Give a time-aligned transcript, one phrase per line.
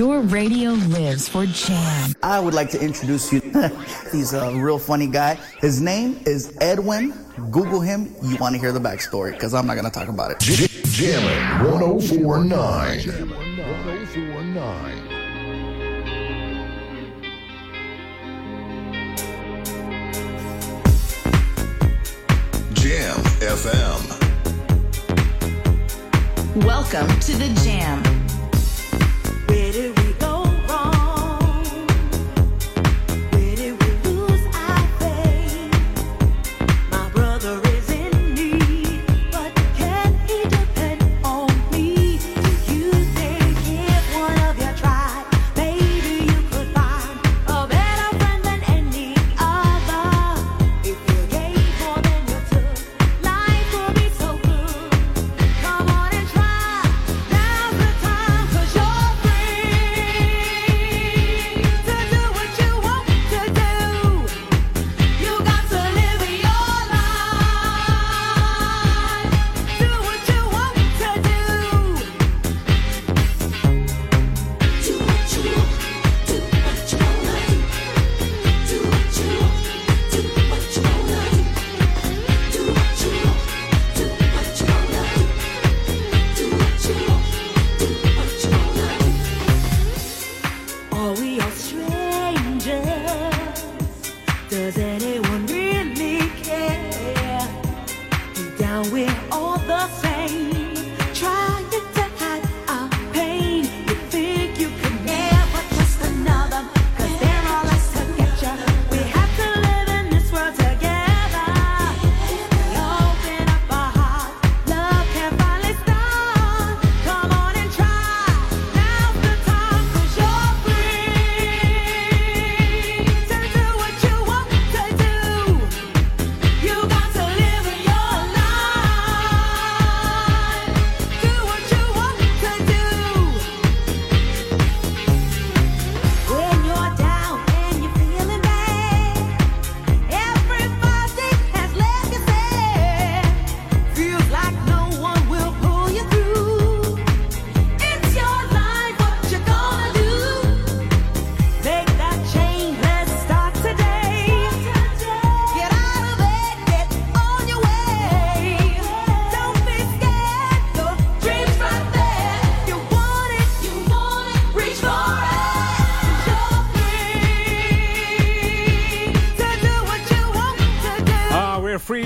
[0.00, 2.14] Your radio lives for jam.
[2.22, 3.40] I would like to introduce you.
[4.12, 5.34] He's a real funny guy.
[5.58, 7.12] His name is Edwin.
[7.50, 8.14] Google him.
[8.22, 10.38] You want to hear the backstory because I'm not going to talk about it.
[10.40, 13.00] Jammin' 1049.
[13.00, 15.08] Jammin' 1049.
[22.72, 24.16] Jam FM.
[26.64, 28.19] Welcome to the Jam.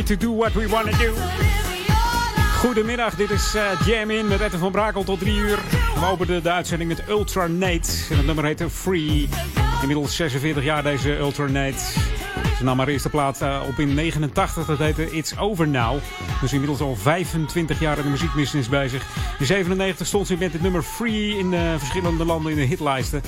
[0.06, 1.12] To do what we want to do.
[2.58, 5.58] Goedemiddag, dit is eh, Jam In met Etten van Brakel tot 3 uur.
[5.94, 7.90] We openen de uitzending met Ultra Nate.
[8.10, 9.28] En het nummer heet Free.
[9.80, 11.78] Inmiddels 46 jaar deze Ultra Nate.
[12.56, 15.98] Ze nam haar eerste plaat eh, op in 89, dat heette It's Over Now.
[16.40, 19.06] Dus inmiddels al 25 jaar in de muziekbusiness bezig.
[19.38, 23.22] In 97 stond ze met het nummer Free in eh, verschillende landen in de hitlijsten.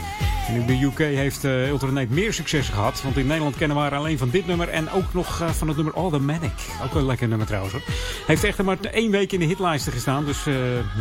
[0.57, 3.03] In de UK heeft uh, Ultra Nate meer succes gehad.
[3.03, 4.69] Want in Nederland kennen we haar alleen van dit nummer.
[4.69, 6.53] En ook nog eh, van het nummer All the Manic.
[6.85, 7.83] Ook een lekker nummer trouwens hoor.
[8.27, 10.25] Heeft echter maar één week in de hitlijsten gestaan.
[10.25, 10.55] Dus eh,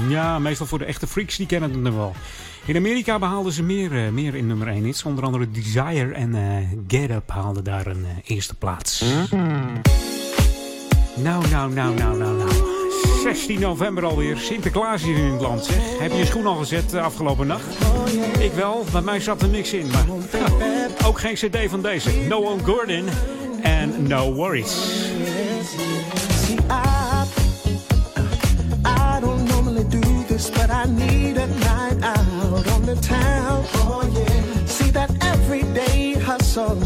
[0.10, 2.16] ja, meestal voor de echte freaks die kennen het nummer wel.
[2.66, 5.04] In Amerika behaalden ze meer, eh, meer in nummer 1 hits.
[5.04, 9.04] Onder andere Desire en eh, Get Up haalden daar een eh, eerste plaats.
[11.16, 12.65] Nou, nou, nou, nou, nou, nou.
[13.25, 14.38] 16 november alweer.
[14.38, 16.00] Sinterklaas hier in het land, zeg.
[16.00, 17.66] Heb je je schoen al gezet de afgelopen nacht?
[18.40, 18.86] Ik wel.
[18.91, 19.88] Bij mij zat er niks in.
[19.91, 20.06] Maar
[21.08, 22.12] ook geen cd van deze.
[22.12, 23.06] Noah Gordon
[23.62, 24.74] en No Worries.
[30.53, 33.64] But I need a night out on the town.
[33.75, 34.66] Oh yeah.
[34.66, 36.78] See that everyday hustle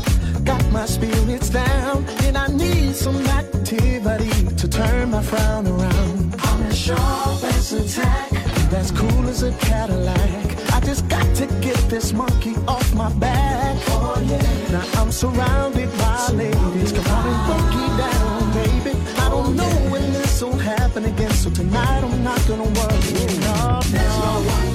[0.71, 6.35] my spirits down, and I need some activity to turn my frown around.
[6.39, 8.29] I'm as sharp as a tack,
[8.69, 10.73] that's cool as a Cadillac.
[10.73, 13.77] I just got to get this monkey off my back.
[13.89, 14.71] Oh yeah.
[14.71, 16.91] Now I'm surrounded by ladies.
[16.91, 18.99] Come on and it down, baby.
[19.17, 23.39] I don't know when this will happen again, so tonight I'm not gonna worry.
[23.39, 24.68] No, no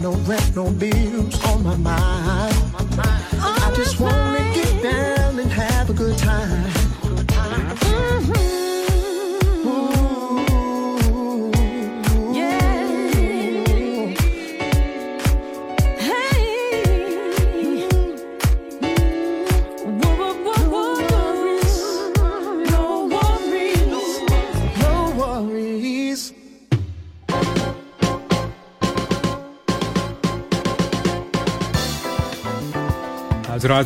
[0.00, 1.09] no rent, no bills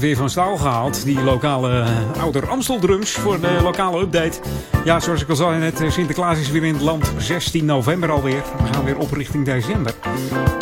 [0.04, 1.04] weer van staal gehaald.
[1.04, 4.38] Die lokale eh, ouder Amstel drums voor de lokale update.
[4.84, 7.12] Ja, zoals ik al zei net, eh, Sinterklaas is weer in het land.
[7.18, 8.42] 16 november alweer.
[8.62, 9.94] We gaan weer op richting december.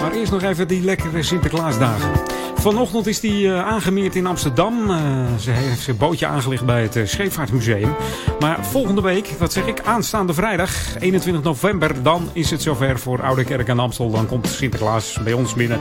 [0.00, 2.10] Maar eerst nog even die lekkere Sinterklaasdagen.
[2.54, 4.74] Vanochtend is die eh, aangemeerd in Amsterdam.
[5.40, 7.94] Ze heeft zijn bootje aangelegd bij het Scheepvaartmuseum.
[8.40, 13.22] Maar volgende week, wat zeg ik, aanstaande vrijdag, 21 november, dan is het zover voor
[13.22, 14.10] Oude Kerk en Amstel.
[14.10, 15.80] Dan komt Sinterklaas bij ons binnen.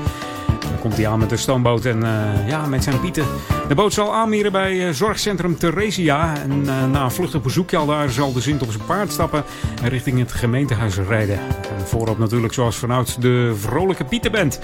[0.81, 3.25] Komt hij aan met de stoomboot en eh, ja, met zijn pieten.
[3.67, 6.37] De boot zal aanmeren bij eh, zorgcentrum Theresia.
[6.37, 9.43] En eh, na een vluchtig bezoekje al daar zal de Sint op zijn paard stappen
[9.83, 11.35] en richting het gemeentehuis rijden.
[11.77, 14.59] En voorop natuurlijk zoals vanouds de vrolijke Pieterband.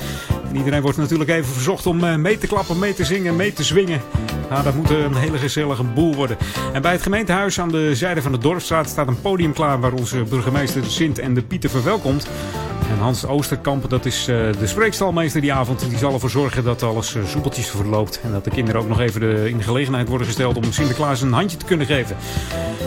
[0.49, 3.63] En iedereen wordt natuurlijk even verzocht om mee te klappen, mee te zingen, mee te
[3.63, 4.01] zwingen.
[4.49, 6.37] Nou, dat moet een hele gezellige boel worden.
[6.73, 9.93] En bij het gemeentehuis aan de zijde van de Dorpstraat staat een podium klaar waar
[9.93, 12.27] onze burgemeester de Sint en de Pieter verwelkomt.
[12.89, 15.89] En Hans Oosterkamp, dat is eh, de spreekstalmeester die avond.
[15.89, 18.19] Die zal ervoor zorgen dat alles eh, soepeltjes verloopt.
[18.23, 21.21] En dat de kinderen ook nog even de, in de gelegenheid worden gesteld om Sinterklaas
[21.21, 22.15] een handje te kunnen geven.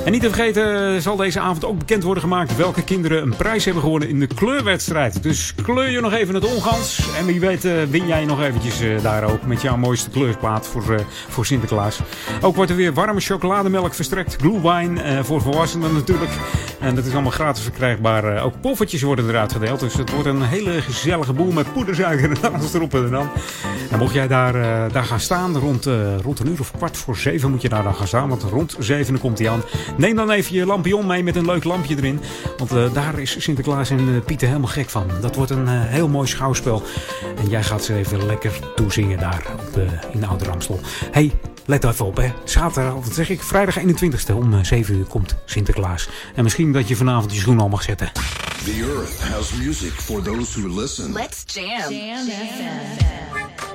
[0.05, 3.37] En niet te vergeten eh, zal deze avond ook bekend worden gemaakt welke kinderen een
[3.37, 5.23] prijs hebben gewonnen in de kleurwedstrijd.
[5.23, 7.09] Dus kleur je nog even het ongans.
[7.19, 11.47] En wie weet win jij nog eventjes daar ook met jouw mooiste kleurplaat voor, voor
[11.47, 12.01] Sinterklaas.
[12.41, 14.37] Ook wordt er weer warme chocolademelk verstrekt.
[14.41, 16.31] Glühwein voor volwassenen natuurlijk.
[16.81, 18.43] En dat is allemaal gratis verkrijgbaar.
[18.43, 19.83] Ook poffertjes worden eruit gedeeld.
[19.91, 23.31] Dus het wordt een hele gezellige boel met poedersuiker en alles erop en eraan.
[23.91, 26.97] En mocht jij daar, eh, daar gaan staan, rond, eh, rond een uur of kwart
[26.97, 28.29] voor zeven moet je daar dan gaan staan.
[28.29, 29.63] Want rond zeven komt hij aan.
[29.97, 32.21] Neem dan even je lampion mee met een leuk lampje erin.
[32.57, 35.07] Want eh, daar is Sinterklaas en Pieter helemaal gek van.
[35.21, 36.83] Dat wordt een heel mooi schouwspel.
[37.37, 39.83] En jij gaat ze even lekker toezingen daar op, eh,
[40.13, 40.81] in Oude Ramstel.
[41.11, 41.33] Hey,
[41.71, 42.33] let even op hè.
[42.45, 46.09] Zaterdag, wat zeg ik, vrijdag 21ste om eh, 7 uur komt Sinterklaas.
[46.35, 48.13] En misschien dat je vanavond je schoen al mag zetten.
[48.65, 51.13] The Earth has music for those who listen.
[51.13, 51.93] Let's jam.
[51.93, 52.29] Jam.
[52.29, 53.70] It's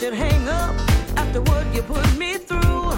[0.00, 0.74] should hang up
[1.18, 2.88] after what you put me through.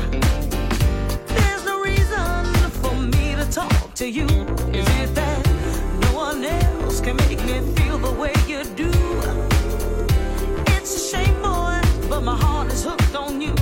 [1.34, 2.44] There's no reason
[2.80, 4.26] for me to talk to you.
[4.72, 5.40] Is it that
[6.02, 8.92] no one else can make me feel the way you do?
[10.76, 13.54] It's a shame, boy, but my heart is hooked on you.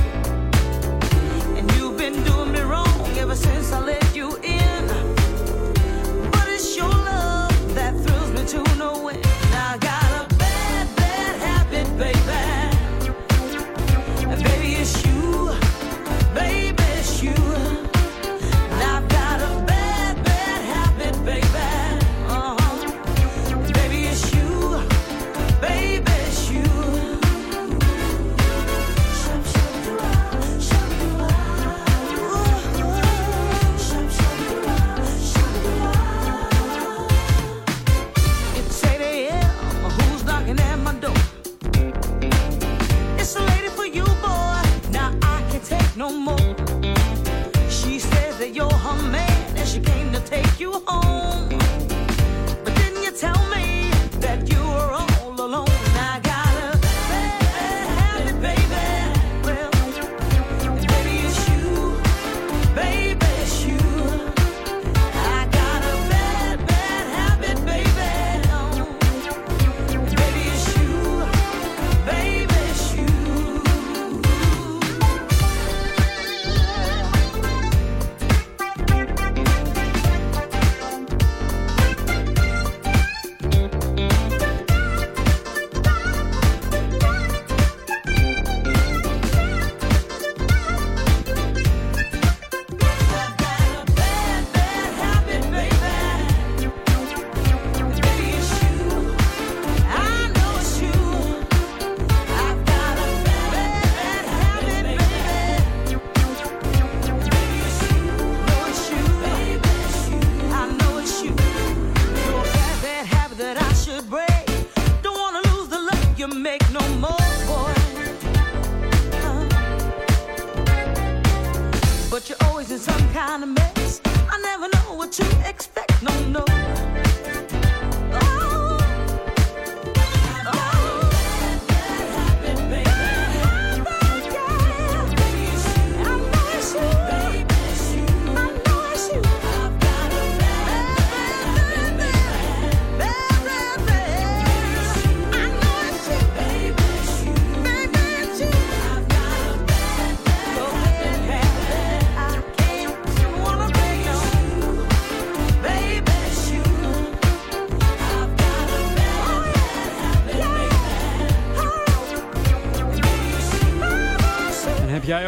[1.57, 4.00] And you've been doing me wrong ever since I let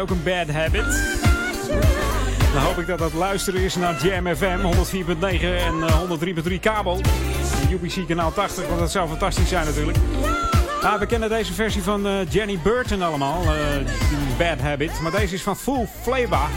[0.03, 0.85] ook een bad habit?
[2.53, 6.01] Dan hoop ik dat dat luisteren is naar Jam FM 104.9 en eh,
[6.47, 7.01] 103.3 kabel.
[7.61, 9.97] En UBC kanaal 80, want dat zou fantastisch zijn natuurlijk.
[10.81, 13.77] Ah, we kennen deze versie van eh, Jenny Burton allemaal, eh,
[14.09, 14.99] die Bad Habit.
[15.01, 16.49] Maar deze is van Full Flavor.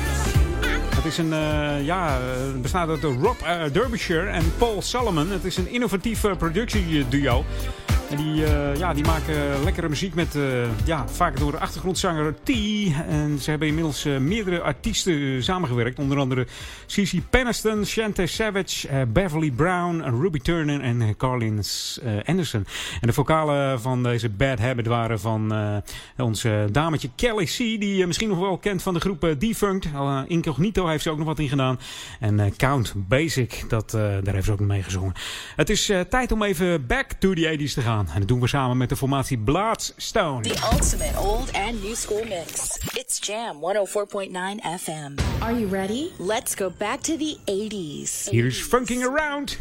[0.97, 5.31] Het is een, eh, ja, eh, bestaat uit Rob eh, Derbyshire en Paul Solomon.
[5.31, 7.45] Het is een innovatief eh, productieduo.
[8.17, 10.43] Die, eh, ja, die maken lekkere muziek met, eh,
[10.85, 12.51] ja, vaak door de achtergrondzanger T.
[13.09, 15.99] En ze hebben inmiddels eh, meerdere artiesten samengewerkt.
[15.99, 16.47] Onder andere
[16.87, 22.67] Cici Peniston, Shante Savage, Beverly Brown, Ruby Turner en Carlins eh, Anderson.
[23.01, 25.55] En de vocalen van deze Bad Habit waren van
[26.17, 27.57] onze dametje Kelly C.
[27.57, 29.87] Die je misschien nog wel kent van de groep Defunct.
[29.87, 31.79] Uh, Incognito heeft ze ook nog wat in gedaan.
[32.21, 35.13] En Count Basic, dat, daar heeft ze ook mee gezongen.
[35.57, 38.06] Het is tijd om even back to the 80s te gaan.
[38.15, 40.43] En dat doen we samen met de formatie Bloodstone.
[40.43, 42.79] The ultimate old and new school mix.
[42.95, 44.31] It's Jam 104.9
[44.81, 45.43] FM.
[45.43, 46.09] Are you ready?
[46.19, 48.31] Let's go back to the 80s.
[48.31, 49.59] Hier is Funking Around.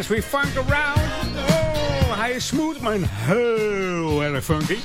[0.00, 1.00] As we funk around.
[1.36, 4.76] Oh, hij is smooth, maar heel erg funky.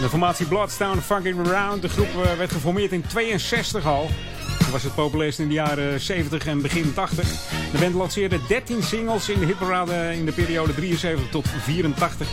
[0.00, 1.82] De formatie Bloodstone Funkin' Around.
[1.82, 4.10] De groep eh, werd geformeerd in 62 al.
[4.58, 7.28] Dat was het populairst in de jaren 70 en begin 80.
[7.72, 12.28] De band lanceerde 13 singles in de hitparade in de periode 73 tot 84.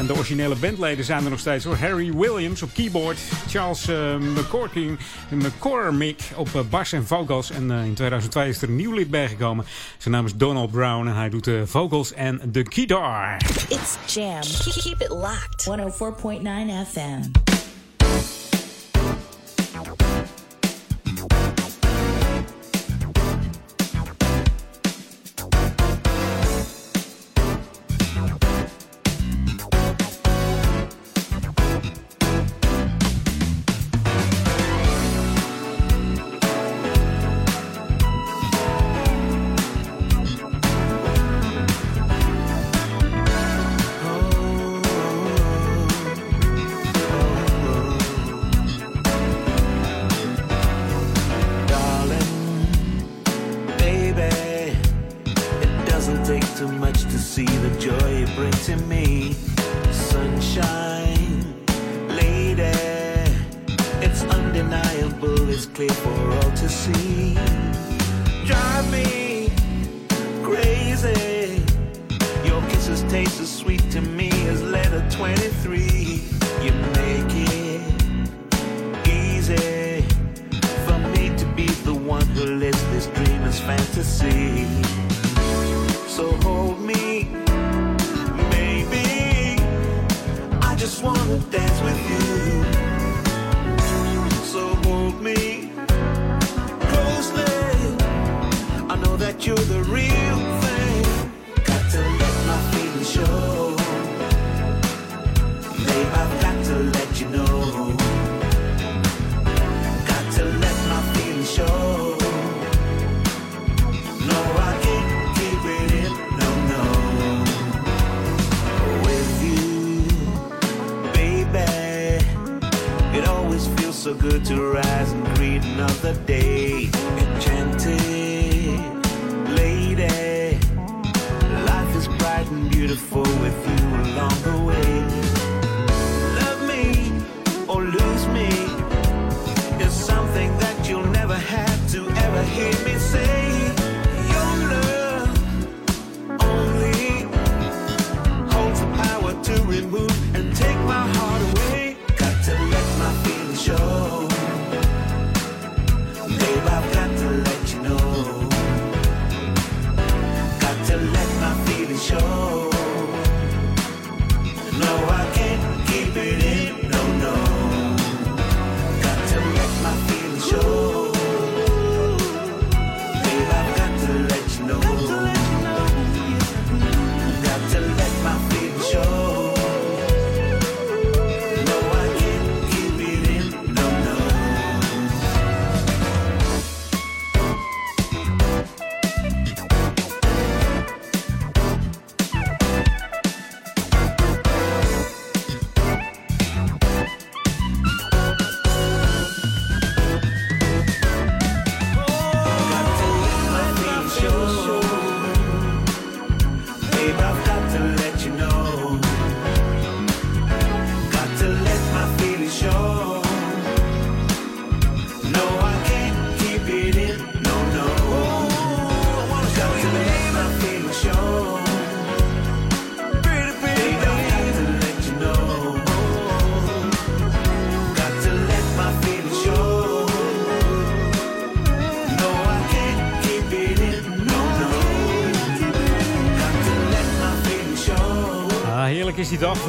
[0.00, 1.76] En de originele bandleden zijn er nog steeds hoor.
[1.76, 3.18] Harry Williams op keyboard.
[3.48, 4.98] Charles uh, McCorking,
[5.30, 7.50] McCormick op uh, bas en vocals.
[7.50, 9.64] En uh, in 2002 is er een nieuw lid bijgekomen.
[9.98, 13.36] Zijn naam is Donald Brown en hij doet de vocals en de guitar.
[13.68, 14.40] It's Jam.
[14.82, 15.68] Keep it locked.
[15.68, 17.49] 104.9 FM.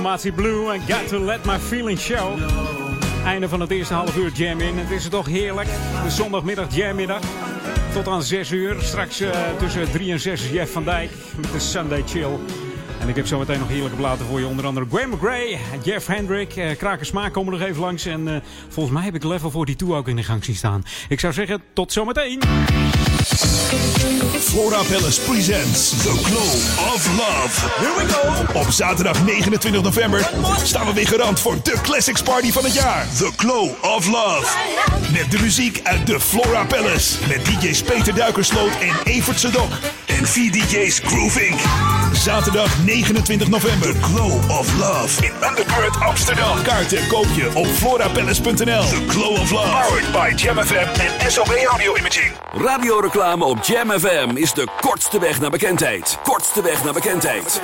[0.02, 2.40] Formatie Blue en Got to Let My Feelings Show.
[3.26, 4.78] Einde van het eerste half uur Jam in.
[4.78, 5.68] Het is toch heerlijk.
[6.04, 7.22] De zondagmiddag Jammiddag.
[7.94, 8.76] Tot aan 6 uur.
[8.80, 12.38] Straks eh, tussen 3 en 6 Jeff van Dijk met de Sunday Chill.
[13.00, 14.48] En ik heb zo meteen nog heerlijke platen voor je.
[14.48, 18.06] Onder andere Graham McRae, Jeff Hendrick, eh, Kraken Smaak komen nog even langs.
[18.06, 18.36] En eh,
[18.70, 20.84] volgens mij heb ik Level 42 ook in de gang zien staan.
[21.10, 22.40] Ik zou zeggen, tot zometeen.
[24.40, 27.54] Flora Palace presents The Glow of Love.
[27.80, 28.60] Here we go.
[28.60, 30.30] Op zaterdag 29 november
[30.64, 33.08] staan we weer garant voor de Classics Party van het jaar.
[33.18, 34.58] The Glow of Love.
[35.12, 37.18] Met de muziek uit de Flora Palace.
[37.28, 39.72] Met DJ's Peter Duikersloot en Evert Sedok.
[40.22, 41.60] En en vier DJ's Groove Inc.
[42.12, 43.94] Zaterdag 29 november.
[43.94, 46.64] The Glow of Love in Underground Amsterdam.
[46.64, 48.84] Kaarten koop je op florapalace.nl.
[48.84, 49.70] The Glow of Love.
[49.70, 52.32] Powered by Jam FM en SOB Audio Imaging.
[52.52, 56.18] Radioreclame op Jam FM is de kortste weg naar bekendheid.
[56.24, 57.62] Kortste weg naar bekendheid.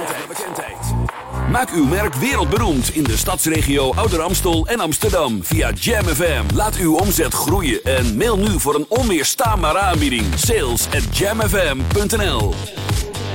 [1.52, 6.56] Maak uw merk wereldberoemd in de stadsregio Ouder Amstel en Amsterdam via Jam FM.
[6.56, 10.26] Laat uw omzet groeien en mail nu voor een onweerstaanbare aanbieding.
[10.36, 12.54] Sales at jamfm.nl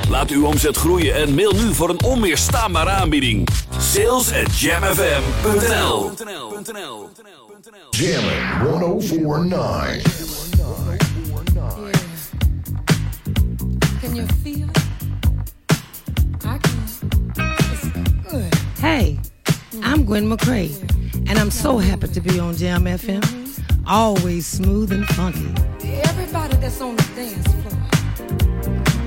[0.08, 3.48] Laat uw omzet groeien en mail nu voor een onweerstaanbare aanbieding.
[3.78, 6.10] Sales at jamfm.nl
[7.90, 10.22] Jammin' 1049.
[14.00, 14.26] Can you
[18.82, 19.16] Hey,
[19.84, 20.72] I'm Gwen McCrae,
[21.30, 23.22] and I'm so happy to be on Jam FM.
[23.86, 25.54] Always smooth and funky.
[26.02, 27.78] Everybody that's on the dance floor,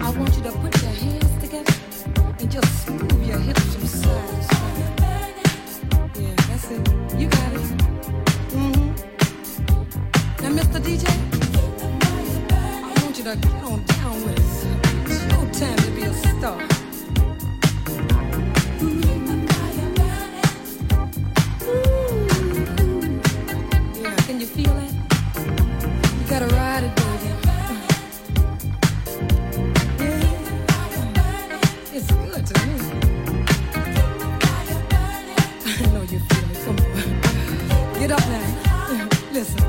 [0.02, 1.74] I want you to put your hands together
[2.40, 4.72] and just move your hips from side to side.
[6.22, 7.20] Yeah, that's it.
[7.20, 7.60] You got it.
[8.56, 8.88] Mm-hmm.
[10.42, 10.80] Now, Mr.
[10.80, 11.06] DJ,
[12.50, 15.12] I want you to get on down with it.
[15.12, 16.85] It's no time to be a star.
[24.56, 24.94] Feel it?
[26.18, 27.30] You gotta ride it, baby.
[30.00, 30.32] Yeah.
[31.94, 32.76] It's good to me.
[35.66, 36.60] I know you feel it.
[36.64, 38.00] Come on.
[38.00, 39.10] Get up now.
[39.34, 39.65] Listen.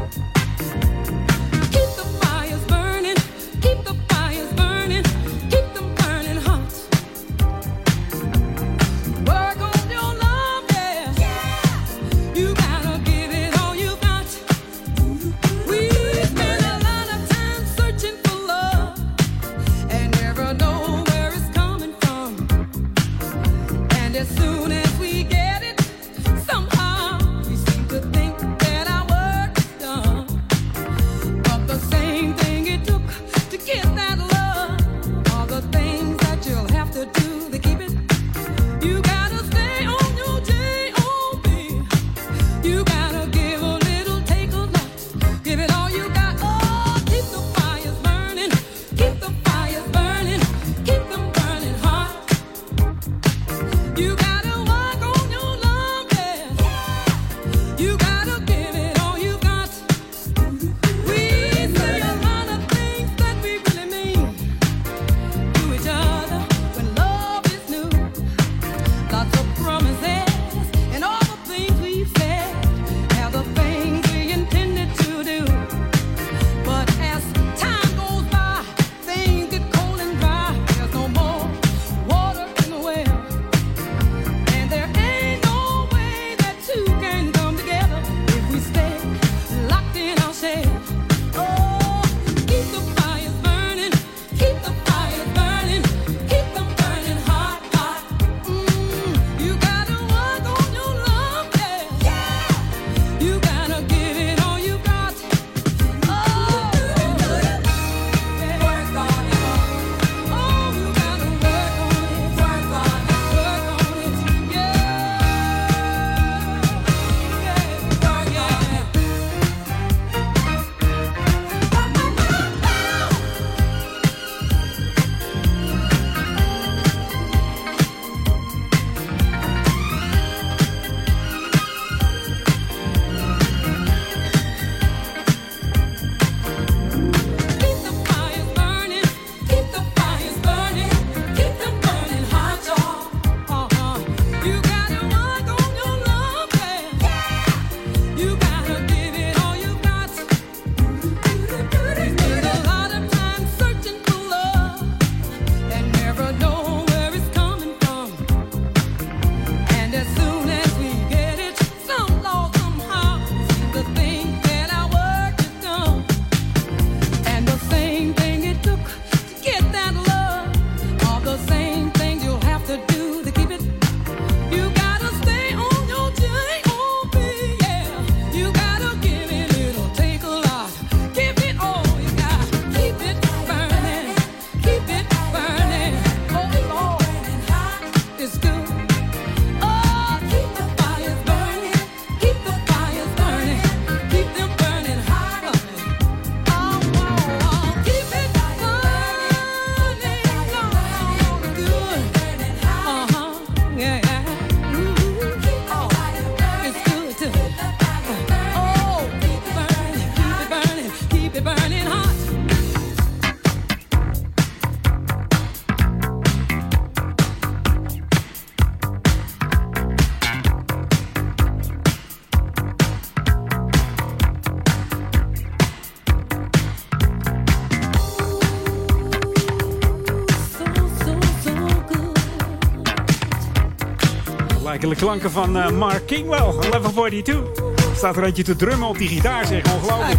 [234.80, 237.64] De klanken van eh, Mark Kingwell, Level 42.
[237.96, 239.74] Staat er eentje te drummen op die gitaar, zeg.
[239.74, 240.18] Ongelooflijk.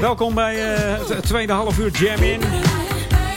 [0.00, 2.40] Welkom bij eh, het tweede half uur Jam In.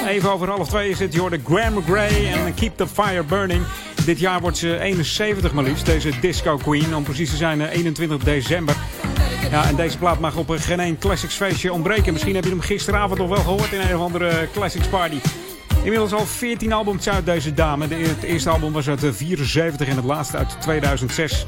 [0.08, 3.64] Even over half twee zit de Graham Gray en Keep the Fire Burning.
[4.06, 6.96] Dit jaar wordt ze 71 maar liefst, deze Disco Queen.
[6.96, 8.76] Om precies te zijn eh, 21 december.
[9.52, 12.14] Ja, en deze plaat mag op een geen één Classics feestje ontbreken.
[12.14, 15.18] Misschien heb je hem gisteravond nog wel gehoord in een of andere Classics party.
[15.84, 17.88] Inmiddels al 14 albums uit deze dame.
[17.88, 21.46] De, het eerste album was uit 74 en het laatste uit 2006.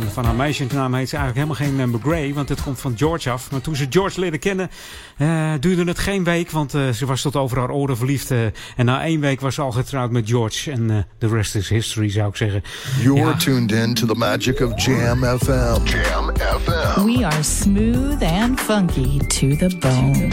[0.00, 2.94] En van haar meisjesnaam heet ze eigenlijk helemaal geen uh, McGray, want het komt van
[2.96, 3.50] George af.
[3.50, 4.70] Maar toen ze George leerde kennen,
[5.16, 8.30] eh, duurde het geen week, want eh, ze was tot over haar oren verliefd.
[8.30, 8.44] eh,
[8.76, 10.70] en na één week was ze al getrouwd met George.
[10.70, 12.62] En eh, the rest is history, zou ik zeggen.
[13.02, 13.36] You're Ja.
[13.36, 15.84] tuned in to the magic of Jam FM.
[15.84, 17.04] Jam FM.
[17.04, 20.28] We are smooth and funky to the bone.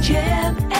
[0.00, 0.79] Jam Where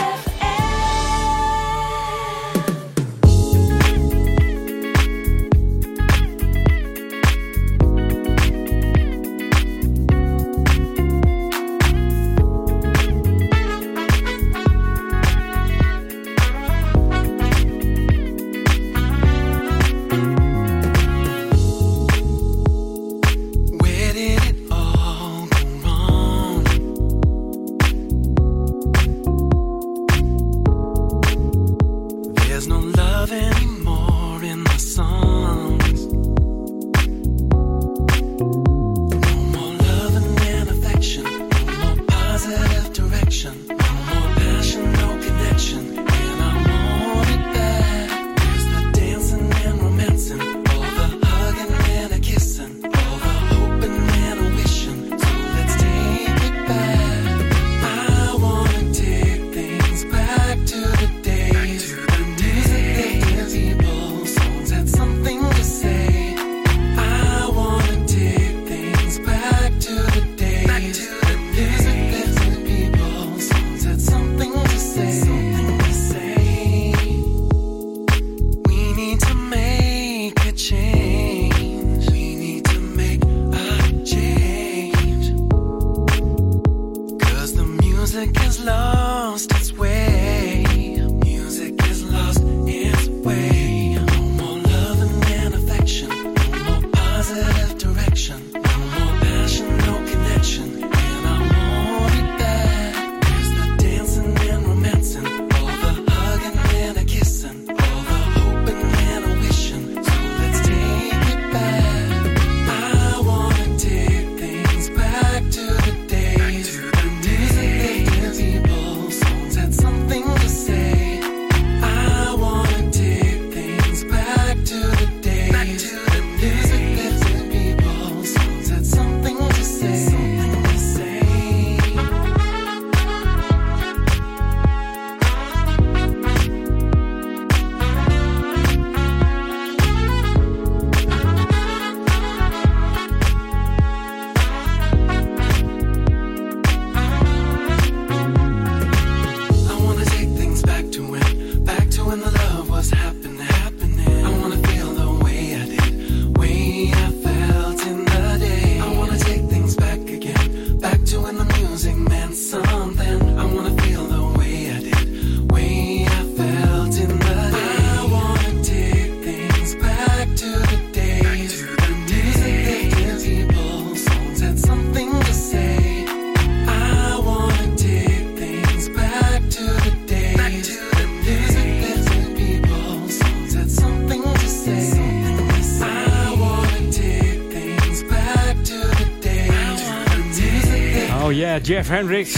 [191.71, 192.33] Jeff Hendricks.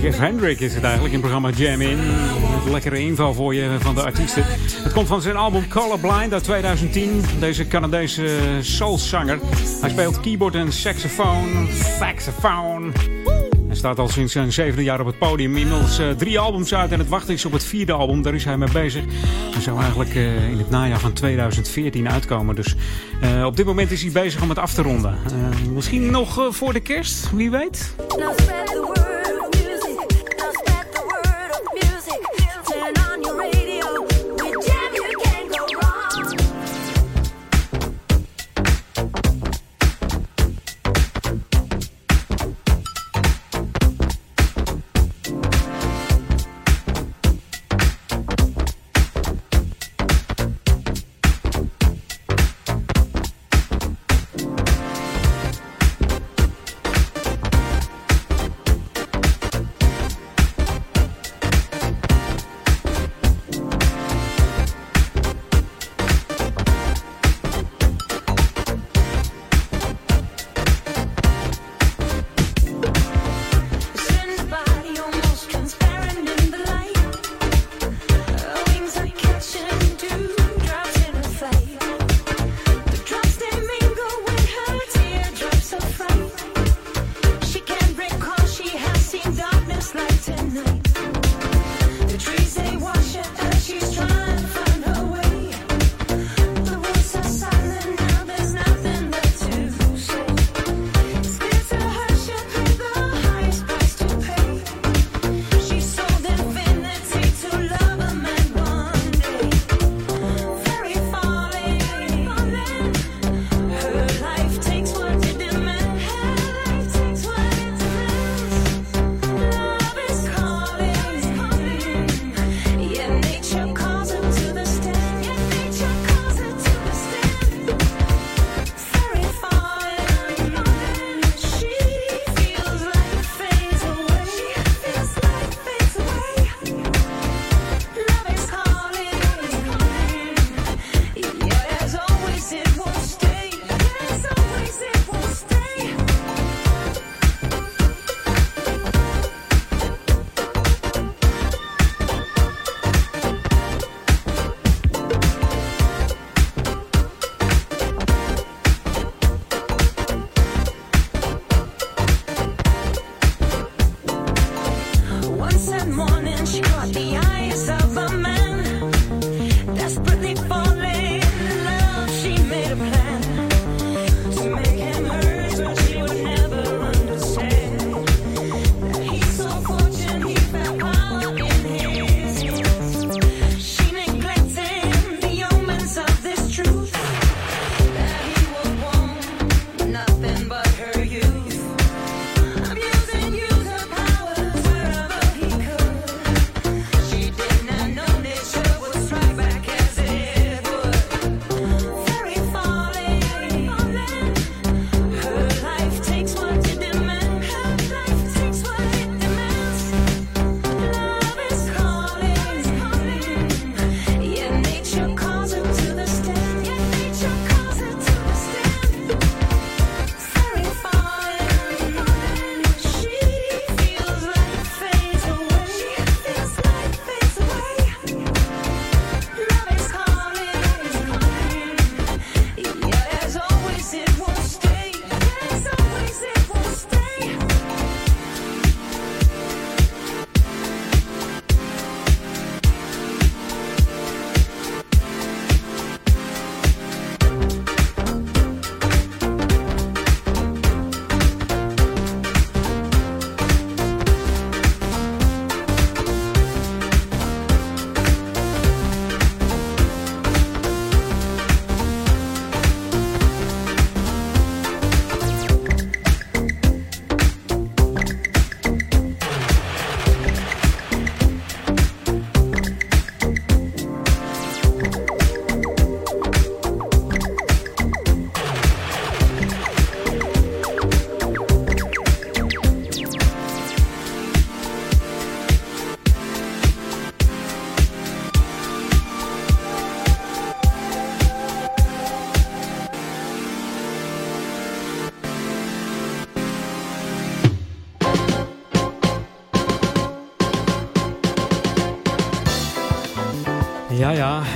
[0.00, 1.98] Jeff Hendrick is het eigenlijk in programma Jam In.
[1.98, 4.44] Een lekkere inval voor je van de artiesten.
[4.82, 7.22] Het komt van zijn album Colorblind uit 2010.
[7.38, 9.38] Deze Canadese soulzanger.
[9.80, 11.68] Hij speelt keyboard en saxofoon.
[11.98, 12.92] Saxofoon.
[13.80, 15.56] Staat al sinds zijn zevende jaar op het podium.
[15.56, 18.22] Inmiddels eh, drie albums uit en het wachten is op het vierde album.
[18.22, 19.04] Daar is hij mee bezig.
[19.52, 22.54] Hij zou eigenlijk eh, in het najaar van 2014 uitkomen.
[22.54, 22.76] Dus
[23.20, 25.18] eh, op dit moment is hij bezig om het af te ronden.
[25.72, 27.94] Misschien nog voor de kerst, wie weet.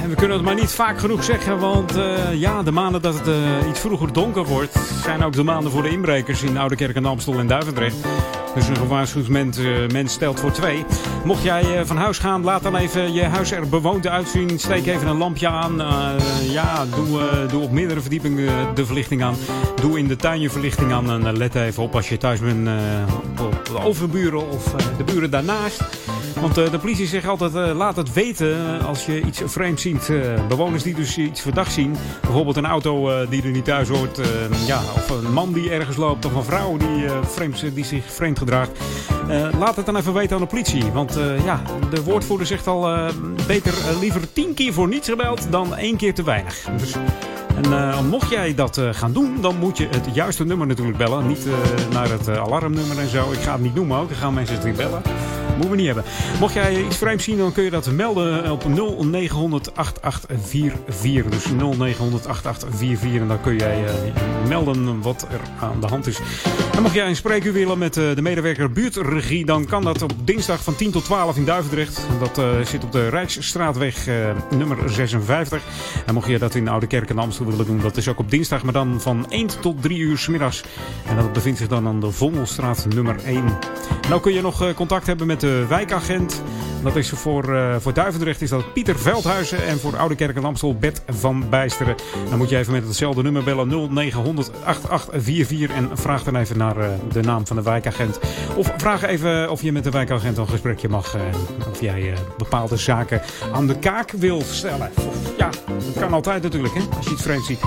[0.03, 3.15] En we kunnen het maar niet vaak genoeg zeggen, want eh, ja, de maanden dat
[3.15, 6.77] het eh, iets vroeger donker wordt, zijn ook de maanden voor de inbrekers in Oude
[6.77, 7.97] Kerk en Amstel en Duivendrecht.
[8.55, 10.85] Dus een gewaarschuwd eh, mens stelt voor twee.
[11.25, 14.59] Mocht jij van huis gaan, laat dan even je huis er bewoond uitzien.
[14.59, 15.83] Steek even een lampje aan.
[16.49, 16.85] Ja,
[17.51, 19.35] doe, op meerdere verdiepingen de verlichting aan.
[19.81, 21.11] Doe in de tuin je verlichting aan.
[21.11, 22.69] En let even op als je thuis bent
[23.39, 25.83] op, op de overburen of de buren daarnaast.
[26.45, 29.83] Want eh, de politie zegt altijd, eh, laat het weten eh, als je iets vreemds
[29.83, 30.13] ziet.
[30.49, 31.97] Bewoners die dus iets verdachts zien.
[32.21, 34.21] Bijvoorbeeld een auto die er niet thuis hoort.
[34.67, 36.25] ja, of een man die ergens loopt.
[36.25, 38.71] Of een vrouw die, vreemd, die zich vreemd gedraagt.
[39.59, 40.85] Laat het dan even weten aan de politie.
[40.93, 43.11] Want ja, de woordvoerder zegt al,
[43.47, 46.69] beter liever tien keer voor niets gebeld dan één keer te weinig.
[46.79, 46.95] Dus...
[47.63, 51.27] En mocht jij dat gaan doen, dan moet je het juiste nummer natuurlijk bellen.
[51.27, 51.47] Niet
[51.93, 53.33] naar het alarmnummer en zo.
[53.33, 54.09] Ik ga het niet noemen ook.
[54.09, 55.03] Dan gaan mensen het niet bellen.
[55.51, 56.05] Moeten we niet hebben.
[56.41, 61.31] Mocht jij iets vreemds zien, dan kun je dat melden op 0900 8844.
[61.31, 61.45] Dus
[61.77, 63.21] 0900 8844.
[63.21, 66.19] En dan kun jij eh, melden wat er aan de hand is.
[66.77, 70.13] En mocht jij een spreekuur willen met eh, de medewerker buurtregie, dan kan dat op
[70.25, 72.07] dinsdag van 10 tot 12 in Duivendrecht.
[72.11, 74.15] En Dat eh, zit op de Rijksstraatweg eh,
[74.51, 75.63] nummer 56.
[76.07, 78.31] En mocht je dat in Oude Kerk en Amstel willen doen, dat is ook op
[78.31, 80.65] dinsdag, maar dan van 1 tot 3 uur 's middags.
[81.07, 83.37] En dat bevindt zich dan aan de Vondelstraat nummer 1.
[84.05, 86.43] En nou kun je nog eh, contact hebben met de wijkagent.
[86.83, 90.45] Dat is voor, eh, voor Duivendrecht is dat Pieter Veldhuizen en voor Oude Kerk en
[90.45, 91.95] Amstel Bert van Bijsteren.
[92.29, 96.77] Dan moet je even met hetzelfde nummer bellen 0900 8844 en vraag dan even naar
[96.77, 98.19] eh, de naam van de wijkagent.
[98.57, 101.15] Of vraag even of je met de wijkagent een gesprekje mag.
[101.15, 101.21] eh,
[101.71, 103.23] of jij bepaalde zaken
[103.53, 104.91] aan de kaak wil stellen.
[105.39, 107.61] Ja, dat kan altijd natuurlijk hè, als je iets vreemds ziet.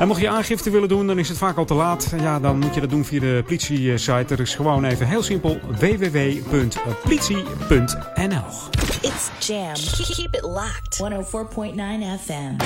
[0.00, 2.12] En mocht je aangifte willen doen, dan is het vaak al te laat.
[2.18, 4.34] Ja, dan moet je dat doen via de politie-site.
[4.34, 8.44] Er is gewoon even heel simpel www.politie.nl.
[9.00, 9.74] It's Jam.
[10.14, 10.98] Keep it locked.
[10.98, 11.04] 104.9
[12.24, 12.56] FM.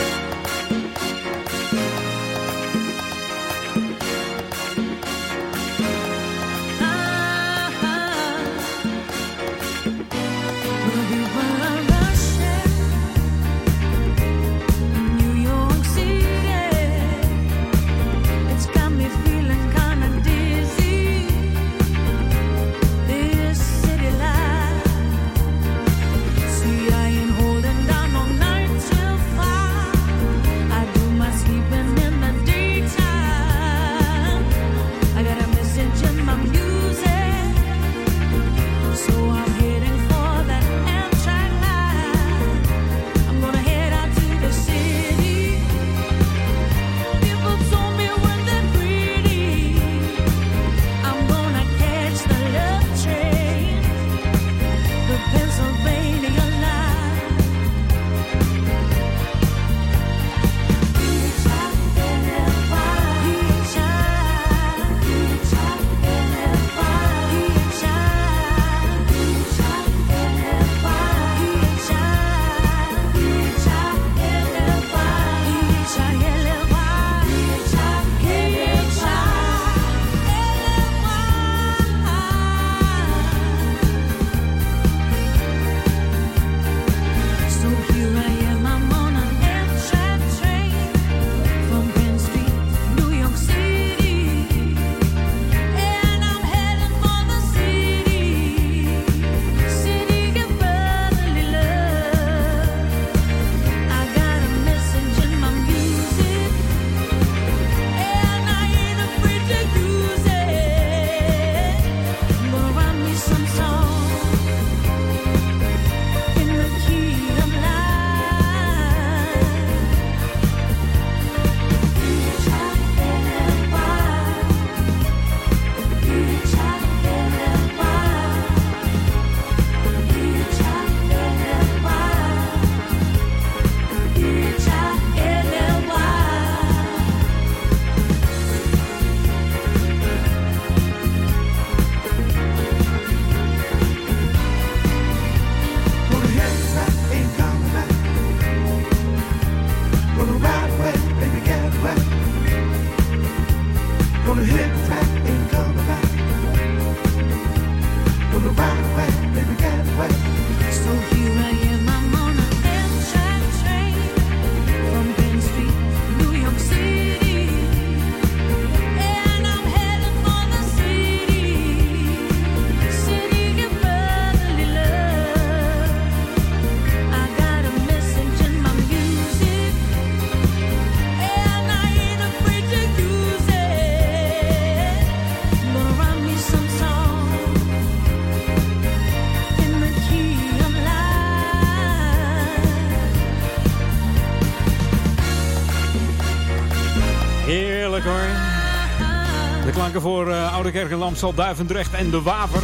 [200.00, 202.62] Voor eh, Oude Kerk en Lamstal, Duivendrecht en De Waver.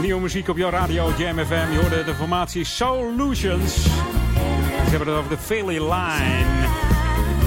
[0.00, 1.72] Nieuwe muziek op jouw radio, Jam FM.
[1.72, 3.82] Je hoorde de formatie Solutions.
[3.82, 6.68] Ze hebben het over de Philly Line.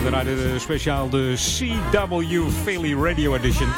[0.03, 3.69] We de speciaal de CW Philly Radio Edition.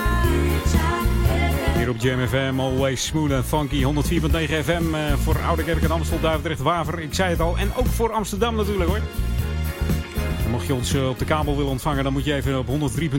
[1.75, 3.83] Hier op Jam FM, always smooth and funky.
[3.83, 3.87] 104.9
[4.63, 6.99] FM eh, voor Oude Kerk en Amstel, Duivendrecht, Waver.
[6.99, 7.57] Ik zei het al.
[7.57, 8.99] En ook voor Amsterdam natuurlijk hoor.
[10.65, 12.67] Mocht je ons eh, op de kabel willen ontvangen, dan moet je even op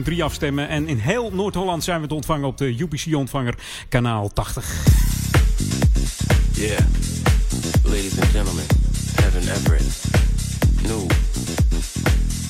[0.09, 0.69] 103.3 afstemmen.
[0.69, 3.55] En in heel Noord-Holland zijn we te ontvangen op de UPC-ontvanger
[3.89, 4.85] kanaal 80.
[6.53, 6.79] Yeah.
[7.83, 8.63] Ladies and gentlemen,
[9.21, 10.03] Heaven Everett.
[10.81, 11.05] New.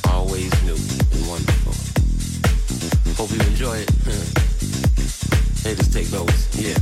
[0.01, 0.77] Always new
[1.13, 1.73] and wonderful.
[3.17, 3.91] Hope you enjoy it.
[5.61, 6.47] Hey, just take notes.
[6.51, 6.77] Yeah.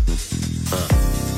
[0.73, 1.34] Uh.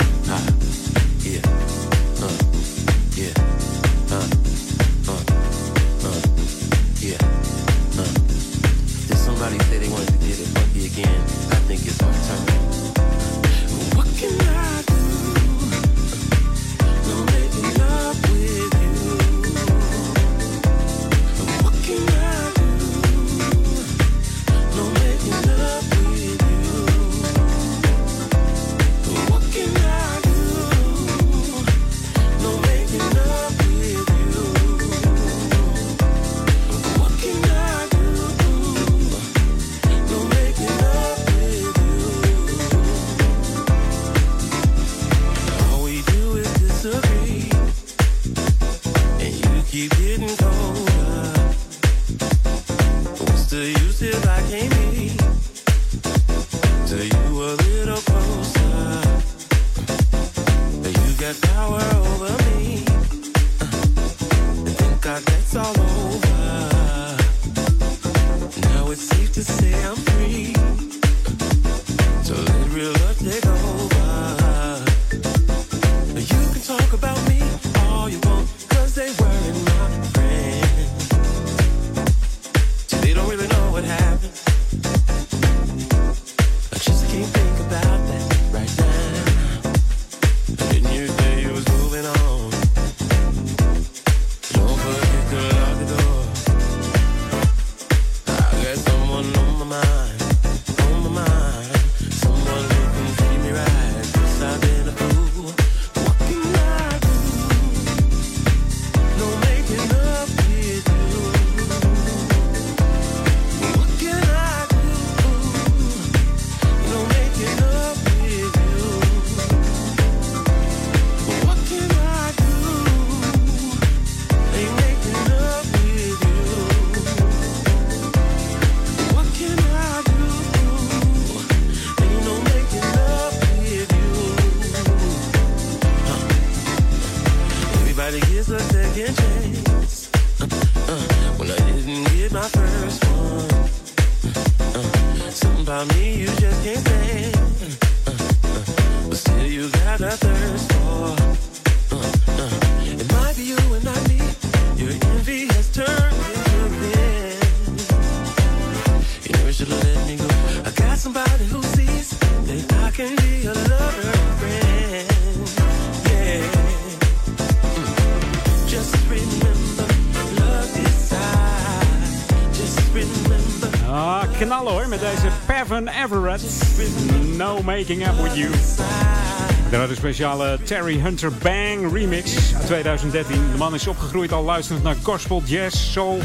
[180.14, 183.52] Speciale Terry Hunter Bang remix uit 2013.
[183.52, 186.20] De man is opgegroeid al luisterend naar gospel, jazz, soul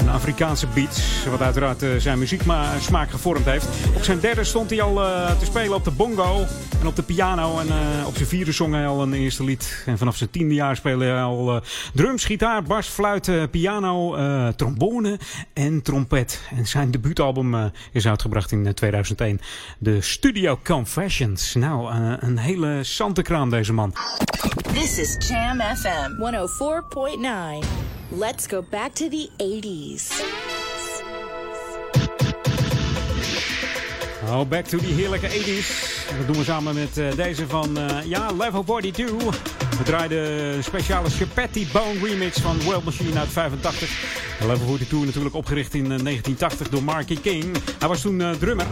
[0.00, 1.24] en Afrikaanse beats.
[1.30, 3.66] Wat uiteraard eh, zijn muzieksmaak gevormd heeft.
[3.94, 6.44] Op zijn derde stond hij al eh, te spelen op de bongo
[6.80, 7.58] en op de piano.
[7.58, 9.82] En eh, op zijn vierde zong hij al een eerste lied.
[9.86, 11.62] En vanaf zijn tiende jaar speelde hij al eh,
[11.94, 14.16] drums, gitaar, bas, fluit, eh, piano,
[14.56, 15.18] trombone
[15.52, 16.42] en trompet.
[16.50, 19.40] En zijn debuutalbum is uitgebracht in eh, 2001.
[19.78, 21.54] De Studio Confessions.
[21.54, 23.94] Nou, een hele sante kraam deze man.
[24.72, 26.10] This is Jam FM
[27.62, 27.66] 104.9.
[28.18, 30.36] Let's go back to the 80s.
[34.28, 35.97] Oh, back to die heerlijke 80s.
[36.16, 39.40] Dat doen we samen met eh, deze van, eh, ja, Level 42.
[39.78, 43.90] We draaiden een speciale Chapetti Bone remix van World Machine uit 85.
[44.40, 47.56] Level 42 natuurlijk opgericht in eh, 1980 door Marky King.
[47.78, 48.66] Hij was toen eh, drummer.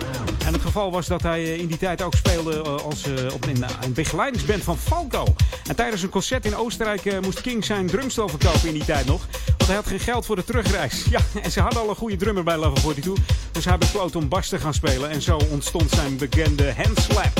[0.47, 3.35] En het geval was dat hij eh, in die tijd ook speelde eh, als, eh,
[3.35, 5.25] op een, een begeleidingsband van Falco.
[5.69, 9.07] En tijdens een concert in Oostenrijk eh, moest King zijn drumstel verkopen in die tijd
[9.07, 9.27] nog.
[9.67, 11.05] Hij had geen geld voor de terugreis.
[11.11, 13.25] Ja, en ze hadden al een goede drummer bij Level 42.
[13.53, 15.11] Dus hij besloot om bas te gaan spelen.
[15.11, 17.33] En zo ontstond zijn bekende handslap.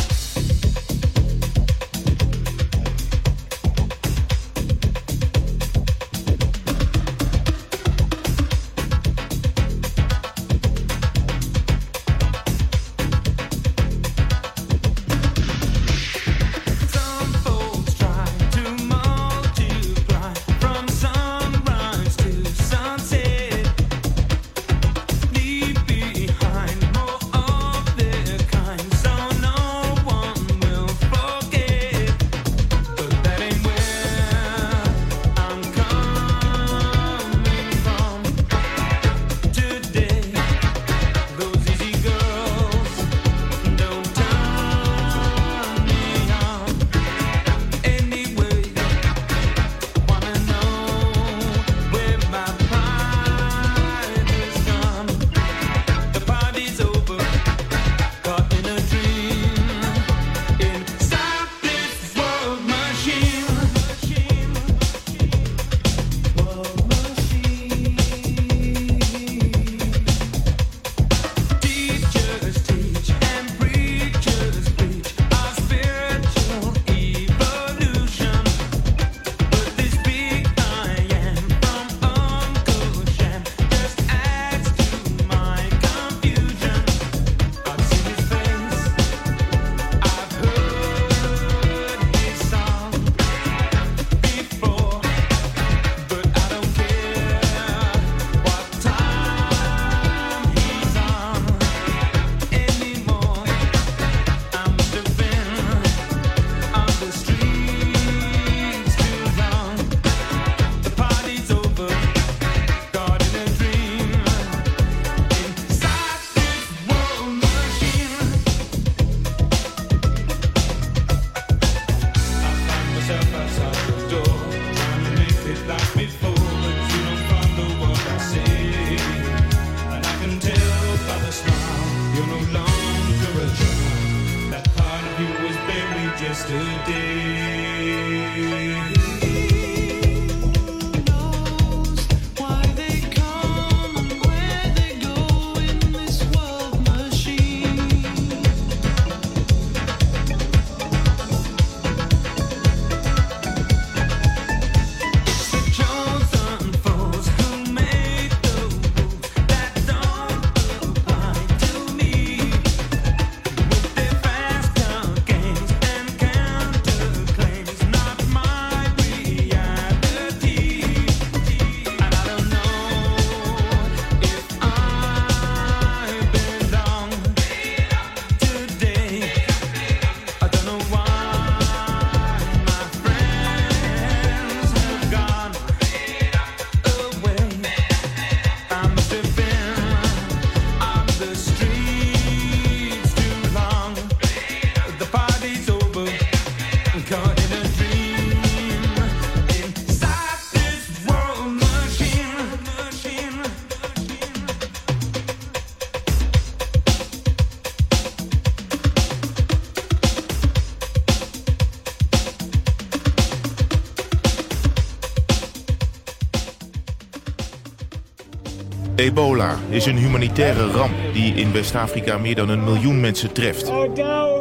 [219.07, 223.73] Ebola is een humanitaire ramp die in West-Afrika meer dan een miljoen mensen treft.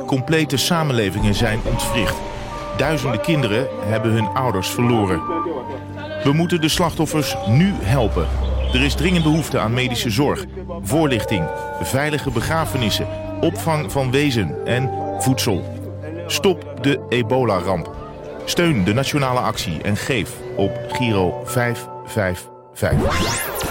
[0.05, 2.16] Complete samenlevingen zijn ontwricht.
[2.78, 5.22] Duizenden kinderen hebben hun ouders verloren.
[6.24, 8.28] We moeten de slachtoffers nu helpen.
[8.74, 10.45] Er is dringend behoefte aan medische zorg,
[10.82, 11.47] voorlichting,
[11.82, 13.07] veilige begrafenissen,
[13.41, 14.89] opvang van wezen en
[15.20, 15.63] voedsel.
[16.28, 17.95] Stop de ebola-ramp.
[18.45, 23.64] Steun de nationale actie en geef op Giro 555.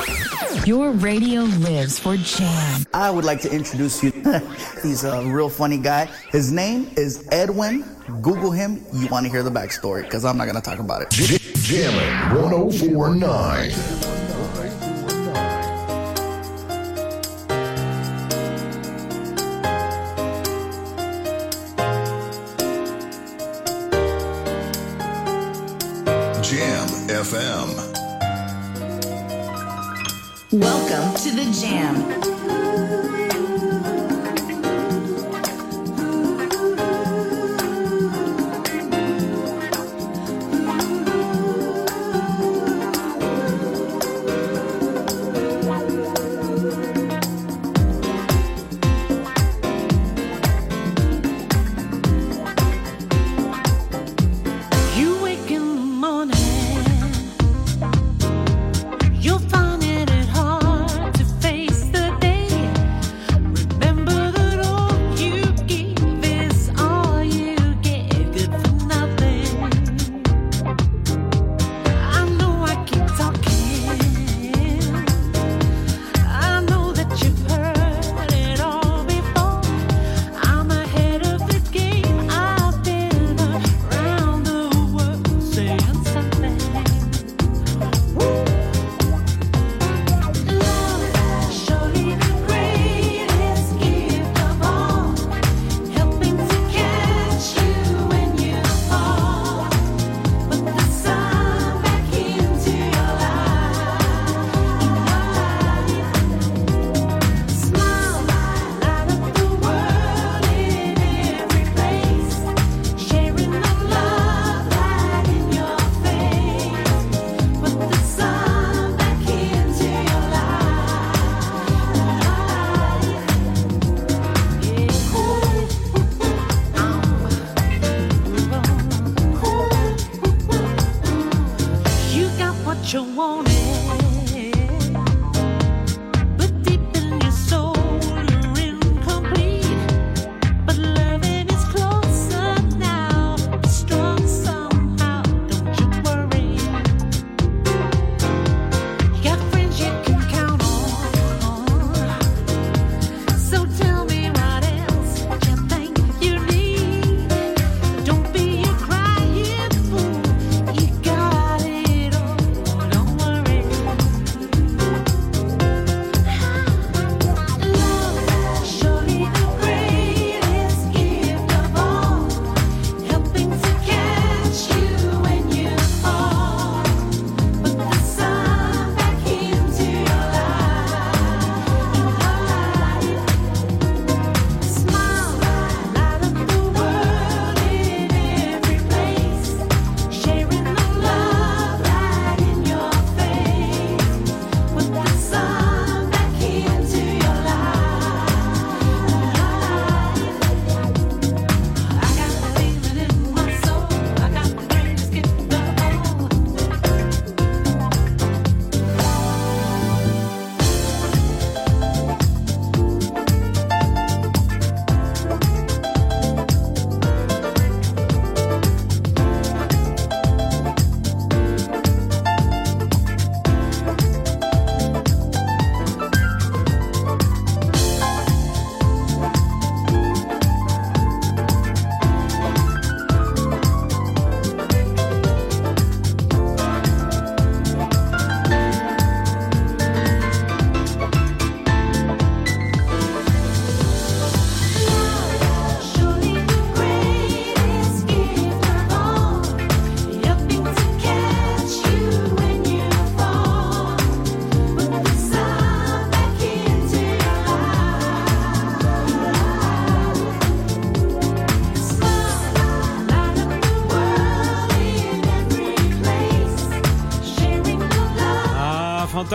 [0.63, 2.87] Your radio lives for Jam.
[2.95, 4.13] I would like to introduce you.
[4.83, 6.07] He's a real funny guy.
[6.31, 7.85] His name is Edwin.
[8.23, 8.83] Google him.
[8.93, 11.11] You want to hear the backstory because I'm not going to talk about it.
[11.11, 14.04] Jammin' 1049.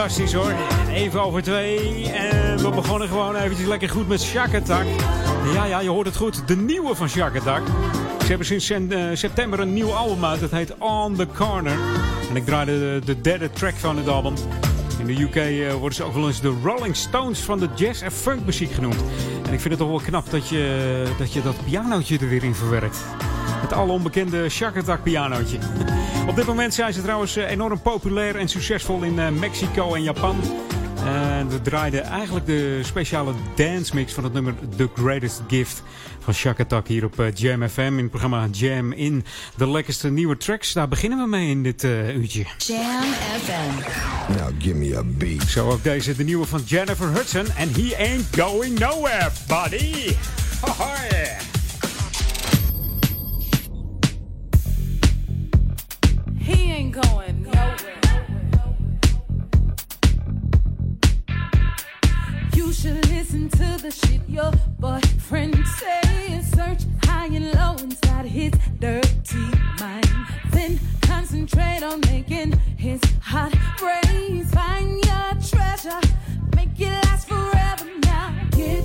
[0.10, 0.54] Fantastisch hoor.
[0.94, 2.10] Even over twee.
[2.12, 4.86] En we begonnen gewoon eventjes lekker goed met Shack Attack.
[5.54, 6.48] Ja, ja, je hoort het goed.
[6.48, 7.62] De nieuwe van Shack Attack.
[8.20, 10.40] Ze hebben sinds eh, september een nieuw album uit.
[10.40, 11.78] Dat heet On The Corner.
[12.30, 14.34] En ik draaide de, de derde track van het album.
[15.00, 18.02] In de UK eh, worden ze ook wel eens de Rolling Stones van de jazz-
[18.02, 19.00] en funkmuziek genoemd.
[19.46, 22.44] En ik vind het toch wel knap dat je dat, je dat pianootje er weer
[22.44, 22.98] in verwerkt.
[23.62, 25.58] Het al onbekende Shack Attack pianootje.
[26.30, 30.04] Op dit moment zijn ze trouwens eh, enorm populair en succesvol in eh, Mexico en
[30.04, 30.36] Japan.
[31.06, 35.84] En we draaiden eigenlijk de speciale dance mix van het nummer The Greatest Gift
[36.20, 39.26] van Shack Attack hier op eh, Jam FM in het programma Jam in.
[39.56, 42.46] De lekkerste nieuwe tracks, daar beginnen we mee in dit eh, uurtje.
[42.58, 43.04] Jam
[43.44, 43.92] FM.
[44.38, 45.44] Now give me a beat.
[45.48, 47.46] Zo ook deze, de nieuwe van Jennifer Hudson.
[47.58, 50.16] En he ain't going nowhere, buddy.
[50.62, 51.59] Hoi.
[56.92, 58.02] Going nowhere.
[62.56, 66.52] You should listen to the shit your boyfriend says.
[66.52, 70.10] Search high and low inside his dirty mind.
[70.52, 73.54] Then concentrate on making his heart.
[74.52, 76.00] Find your treasure,
[76.56, 78.34] make it last forever now.
[78.52, 78.84] Get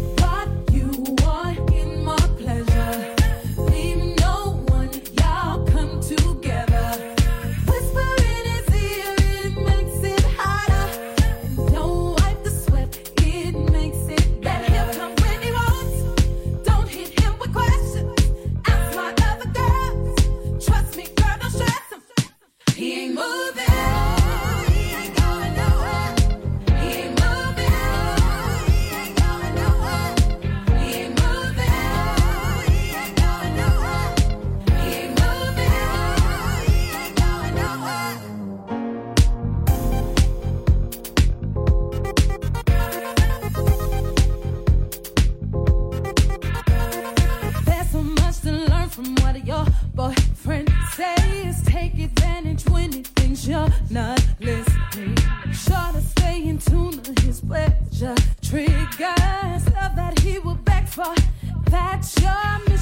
[62.04, 62.73] That's your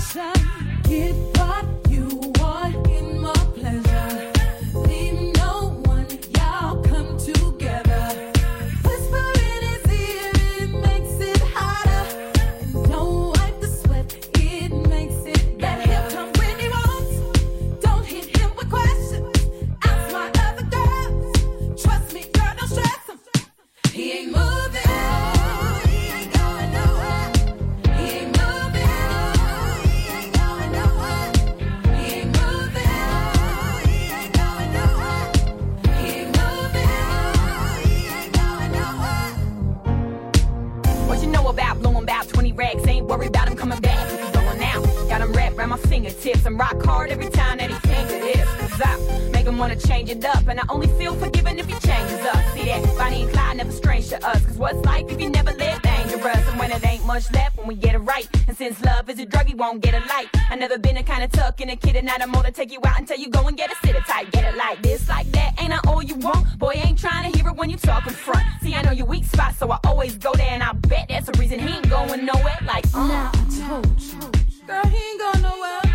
[49.62, 50.48] wanna change it up.
[50.48, 52.42] And I only feel forgiven if he changes up.
[52.52, 52.82] See that?
[52.98, 54.44] Bonnie and Clyde never strange to us.
[54.44, 56.42] Cause what's life if you never live dangerous?
[56.48, 58.26] And when it ain't much left, when we get it right.
[58.48, 60.28] And since love is a drug, he won't get a light.
[60.50, 62.50] I never been a kind of tuck in a kid, and now I'm more to
[62.50, 64.32] take you out until you go and get a sit tight.
[64.32, 65.54] Get it like this, like that.
[65.62, 66.58] Ain't I all you want?
[66.58, 68.44] Boy, ain't trying to hear it when you talk in front.
[68.62, 70.50] See, I know your weak spot, so I always go there.
[70.50, 72.58] And I bet that's the reason he ain't going nowhere.
[72.66, 73.06] Like, uh.
[73.06, 74.18] Now I told you,
[74.66, 75.91] girl, he ain't going nowhere.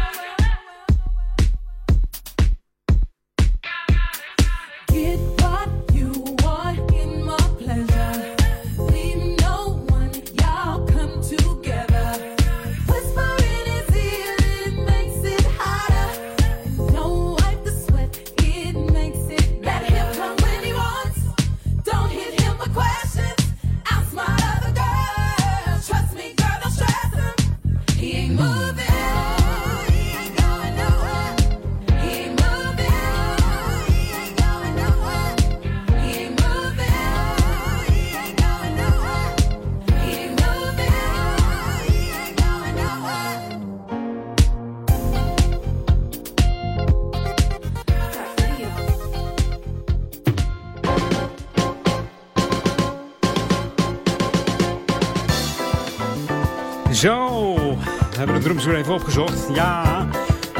[58.67, 59.47] Weer even opgezocht.
[59.53, 60.07] Ja,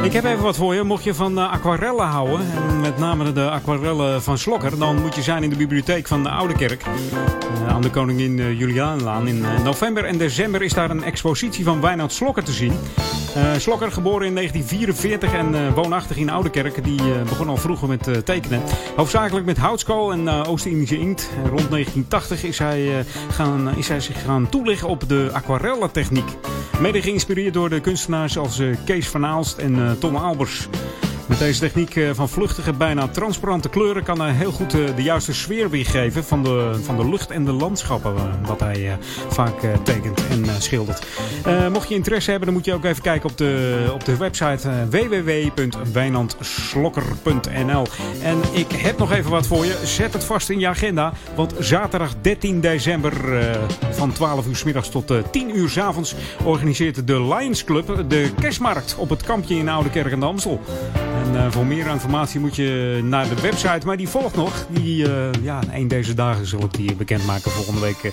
[0.04, 0.84] Ik heb even wat voor je.
[0.84, 5.16] Mocht je van eh, aquarellen houden, en met name de aquarellen van Slokker, dan moet
[5.16, 6.84] je zijn in de bibliotheek van de Oude Kerk.
[6.84, 9.28] eh, aan de Koningin eh, Julianenlaan.
[9.28, 12.74] In november en december is daar een expositie van Wijnand Slokker te zien.
[13.58, 18.62] Slokker, geboren in 1944 en woonachtig in Oude Kerk, die begon al vroeger met tekenen.
[18.96, 21.30] Hoofdzakelijk met houtskool en Oost-Indische inkt.
[21.44, 26.30] Rond 1980 is hij, gaan, is hij zich gaan toeleggen op de aquarellentechniek.
[26.82, 30.68] Mede geïnspireerd door de kunstenaars als Kees van Aalst en Tom Albers.
[31.28, 35.04] Met deze techniek eh, van vluchtige, bijna transparante kleuren kan hij heel goed eh, de
[35.04, 38.98] juiste sfeer weergeven van de, van de lucht en de landschappen eh, wat hij
[39.30, 41.06] vaak tekent en schildert.
[41.72, 44.70] Mocht je interesse hebben, dan moet je ook even kijken op de, op de website
[44.90, 47.86] www.wijnandslokker.nl
[48.24, 49.82] En ik heb nog even wat voor je.
[49.84, 53.14] Zet het vast in je agenda, want zaterdag 13 december
[53.98, 58.04] van 12 uur s middags tot eh, 10 uur s avonds organiseert de Lions Club
[58.08, 60.60] de kerstmarkt op het kampje in Oude Kerk aan de.
[61.28, 64.66] En eh, voor meer informatie moet je naar de website, maar die volgt nog.
[64.70, 67.52] Die, eh, ja, een deze dagen zal ik die bekendmaken.
[67.52, 68.12] Volgende week eh,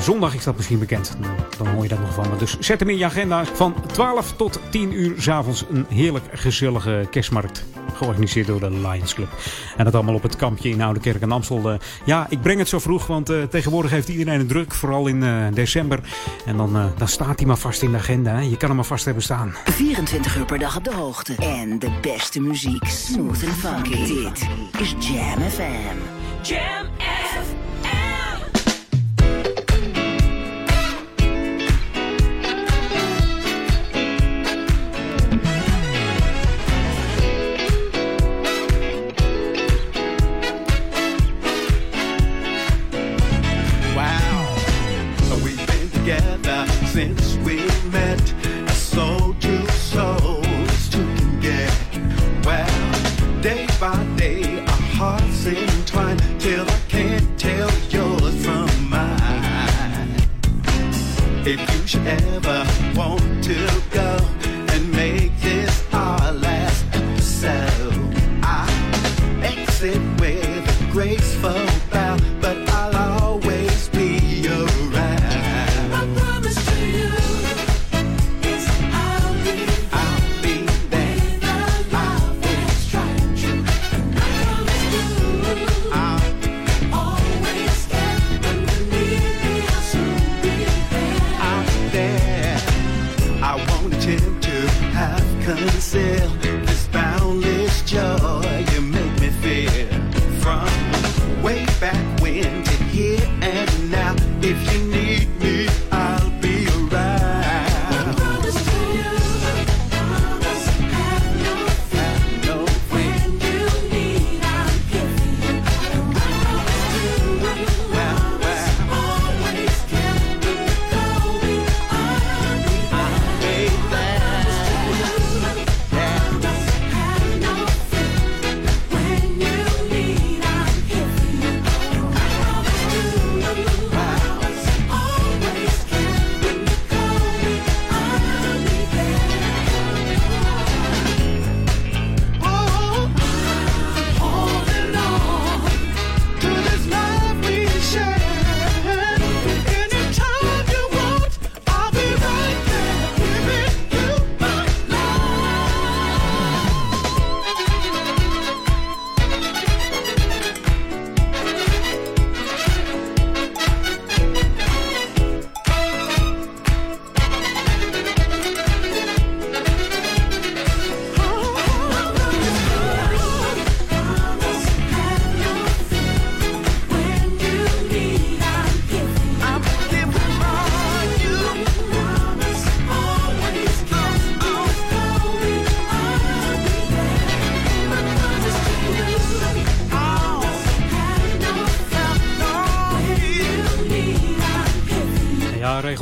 [0.00, 1.16] zondag is dat misschien bekend.
[1.58, 2.36] Dan hoor je dat nog van me.
[2.36, 3.44] Dus zet hem in je agenda.
[3.44, 7.64] Van 12 tot 10 uur s'avonds een heerlijk gezellige kerstmarkt.
[7.96, 9.28] Georganiseerd door de Lions Club.
[9.76, 11.70] En dat allemaal op het kampje in Oude Kerk en Amstel.
[11.70, 14.74] Eh, ja, ik breng het zo vroeg, want eh, tegenwoordig heeft iedereen het druk.
[14.74, 16.00] Vooral in eh, december.
[16.44, 18.32] En dan, eh, dan staat hij maar vast in de agenda.
[18.32, 18.40] Hè.
[18.40, 19.54] Je kan hem maar vast hebben staan.
[19.64, 21.34] 24 uur per dag op de hoogte.
[21.34, 22.84] En de beste muziek.
[22.88, 24.06] Smooth and funky.
[24.06, 24.46] Dit
[24.80, 25.96] is Jam FM.
[26.42, 26.88] Jam
[27.40, 27.59] Wow.
[46.94, 47.29] nonsense.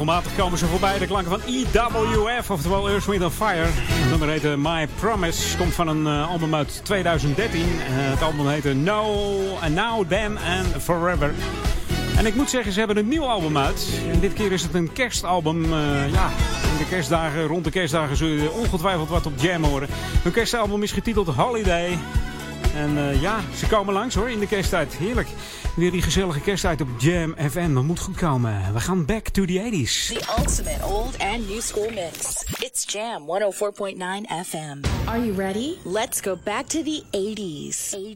[0.09, 0.99] Regelmatig komen ze voorbij.
[0.99, 3.67] De klanken van EWF, oftewel Earth, Wind Fire.
[3.67, 5.57] Het nummer heette My Promise.
[5.57, 7.61] Komt van een eh, album uit 2013.
[7.61, 11.35] Eh, het album heette No, and Now, Then and Forever.
[12.17, 14.01] En ik moet zeggen, ze hebben een nieuw album uit.
[14.13, 15.65] En dit keer is het een kerstalbum.
[15.65, 16.31] Eh, ja,
[16.71, 19.89] in de kerstdagen, rond de kerstdagen zul je ongetwijfeld wat op Jam horen.
[20.23, 21.99] Hun kerstalbum is getiteld Holiday.
[22.75, 24.97] En eh, ja, ze komen langs hoor in de kersttijd.
[24.97, 25.29] Heerlijk.
[25.79, 27.75] Weer die gezellige kersttijd op Jam FM.
[27.75, 28.73] Dat moet goed komen.
[28.73, 30.07] We gaan back to the 80s.
[30.07, 32.45] The ultimate old and new school mix.
[32.61, 33.97] It's Jam 104.9
[34.45, 35.09] FM.
[35.09, 35.75] Are you ready?
[35.85, 37.97] Let's go back to the 80s.
[37.97, 38.08] 80s.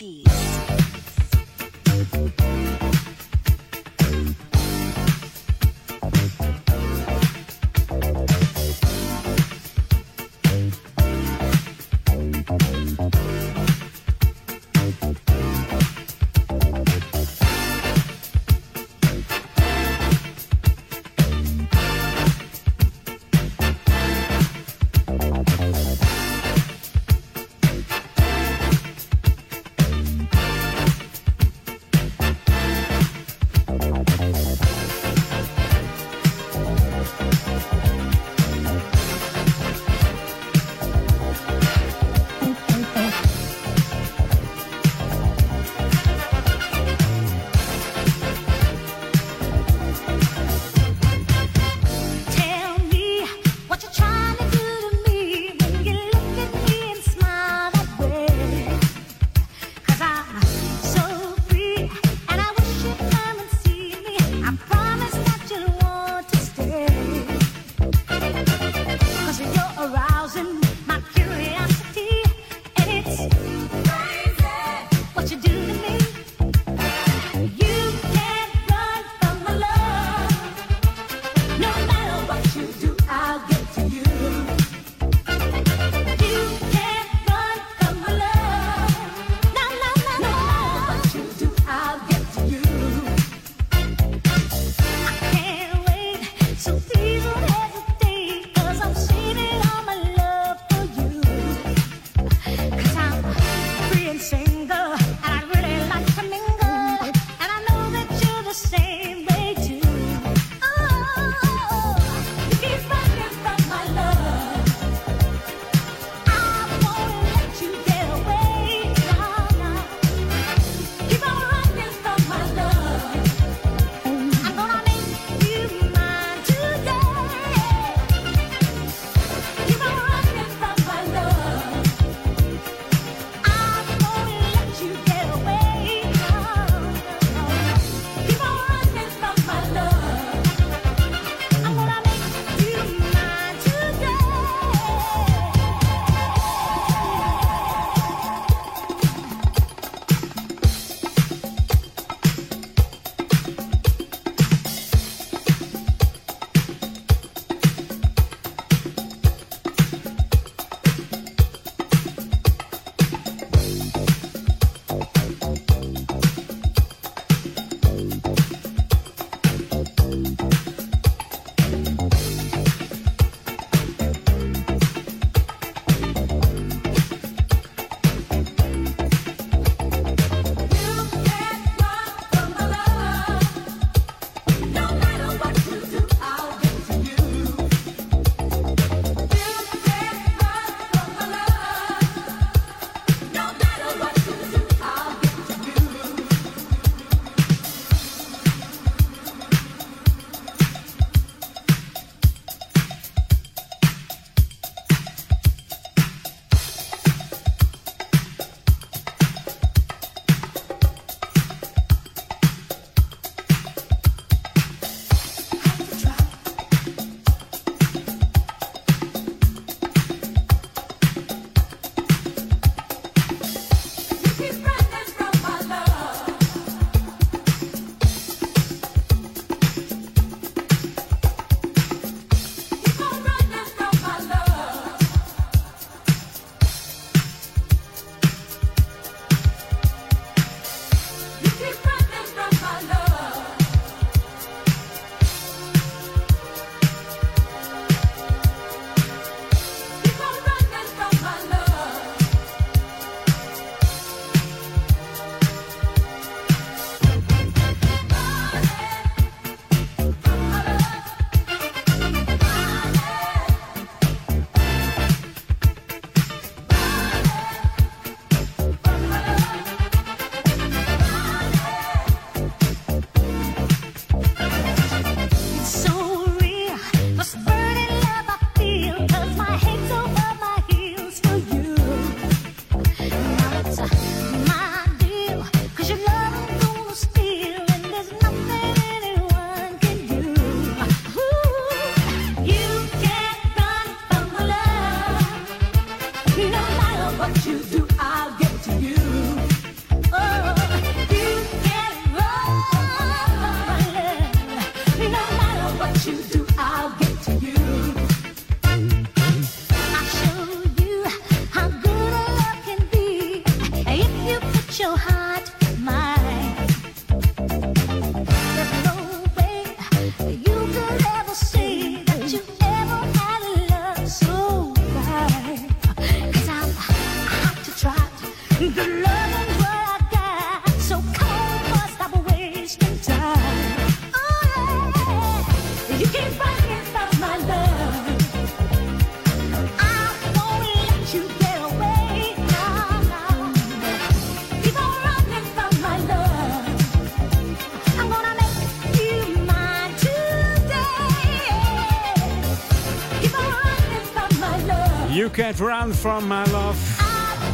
[355.32, 356.76] Can't Run From My Love.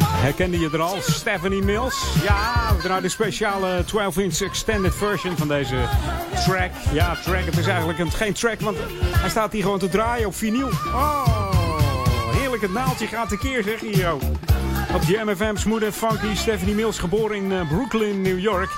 [0.01, 0.97] Herkende je er al?
[1.01, 2.03] Stephanie Mills.
[2.23, 5.75] Ja, we draaien de speciale 12-inch extended version van deze
[6.45, 6.71] track.
[6.91, 7.45] Ja, track.
[7.45, 8.77] Het is eigenlijk een, geen track, want
[9.15, 10.67] hij staat hier gewoon te draaien op vinyl.
[10.67, 11.49] Oh,
[12.31, 12.61] heerlijk.
[12.61, 14.21] Het naaldje gaat tekeer, zeg hier ook.
[14.93, 16.35] Op Jam FM, smooth en funky.
[16.35, 18.69] Stephanie Mills, geboren in eh, Brooklyn, New York.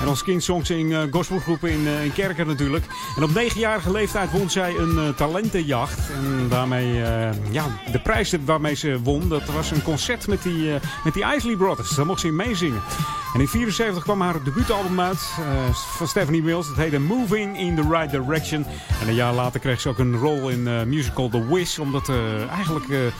[0.00, 2.84] En als kind zong ze in eh, gospelgroepen in, eh, natuurlijk.
[3.16, 5.93] En op negenjarige leeftijd won zij een talentenjacht.
[6.14, 10.74] En daarmee, eh, ja, de prijs waarmee ze won, dat was een concert met die,
[10.74, 11.90] eh, met die Isley Brothers.
[11.90, 12.82] Daar mocht ze in meezingen.
[13.34, 16.66] En in 74 kwam haar debuutalbum uit eh, van Stephanie Mills.
[16.66, 18.66] Het heette Moving in the Right Direction.
[19.00, 21.78] En een jaar later kreeg ze ook een rol in eh musical The Wiz.
[21.78, 22.08] Omdat
[22.50, 23.12] eigenlijk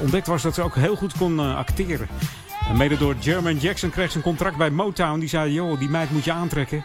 [0.00, 2.08] ontdekt was dat ze ook heel goed kon acteren.
[2.68, 5.18] En mede door Jermaine Jackson kreeg ze een contract bij Motown.
[5.18, 6.84] Die zei, joh, die meid moet je aantrekken.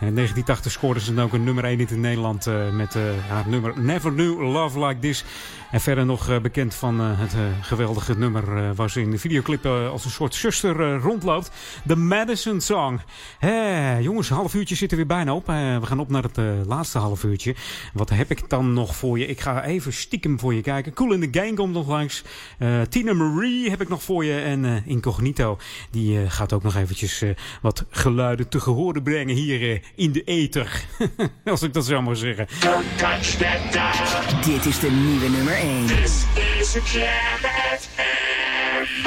[0.00, 3.02] En in 1980 scoorde ze dan ook een nummer 1 in Nederland eh, met eh,
[3.28, 5.24] haar nummer Never Knew Love Like This.
[5.70, 9.10] En verder nog eh, bekend van eh, het eh, geweldige nummer eh, waar ze in
[9.10, 11.50] de videoclip eh, als een soort zuster eh, rondloopt.
[11.86, 13.00] The Madison Song.
[13.38, 15.48] Hé, jongens, een half uurtje zit er weer bijna op.
[15.48, 17.54] Eh, we gaan op naar het eh, laatste half uurtje.
[17.92, 19.26] Wat heb ik dan nog voor je?
[19.26, 20.92] Ik ga even stiekem voor je kijken.
[20.92, 22.24] Cool in the Gang komt nog langs.
[22.58, 24.40] Eh, Tina Marie heb ik nog voor je.
[24.40, 25.58] En eh, Incognito,
[25.90, 27.30] die eh, gaat ook nog eventjes eh,
[27.62, 30.84] wat geluiden te gehoren brengen hier eh, in de ether.
[31.44, 32.46] Als ik dat zo mag zeggen.
[34.44, 35.88] Dit is de nieuwe nummer 1.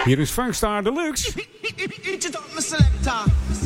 [0.04, 1.34] Hier is Funkstar Deluxe.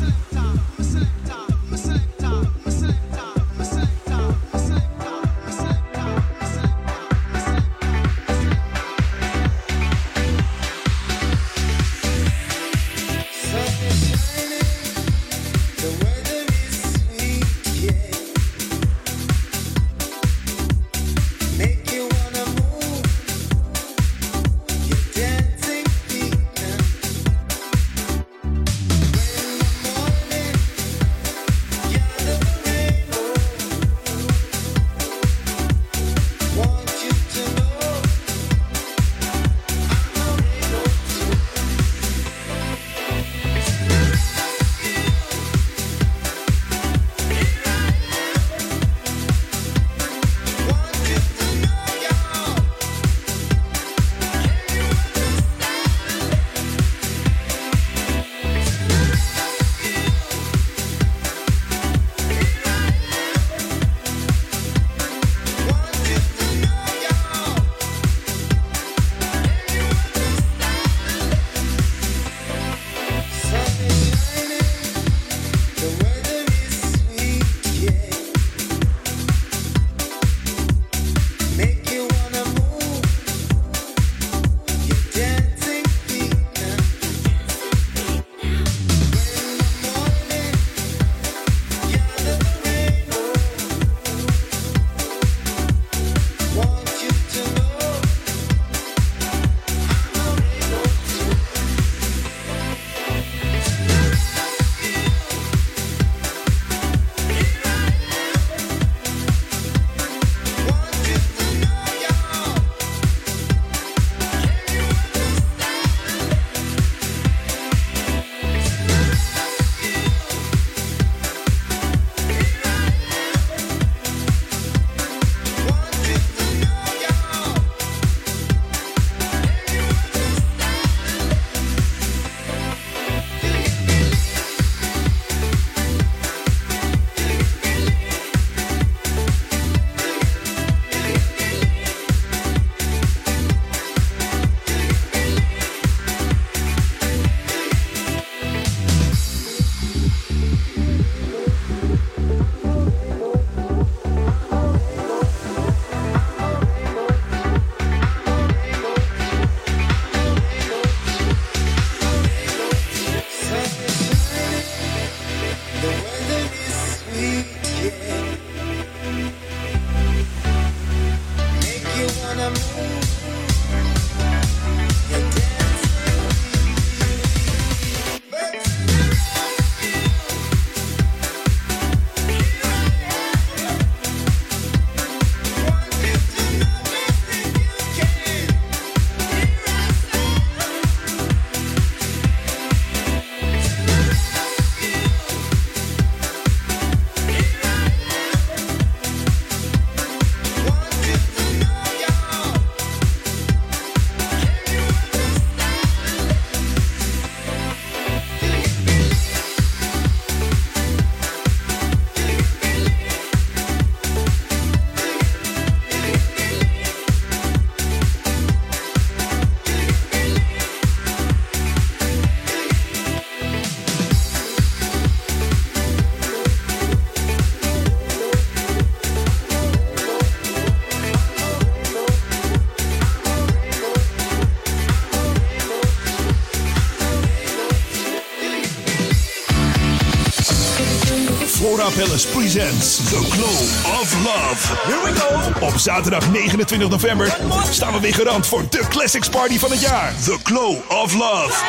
[241.96, 243.58] Palace presents The Glow
[244.00, 244.60] of Love.
[244.84, 245.66] Here we go.
[245.66, 247.36] Op zaterdag 29 november
[247.70, 250.14] staan we weer gerand voor de Classics Party van het jaar.
[250.24, 251.64] The Glow of Love.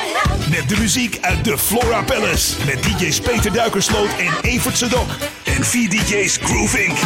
[0.49, 2.55] Met de muziek uit de Flora Palace.
[2.65, 5.09] Met DJ's Peter Duikersloot en Evert Sedok.
[5.43, 6.97] En vier DJ's Grooving.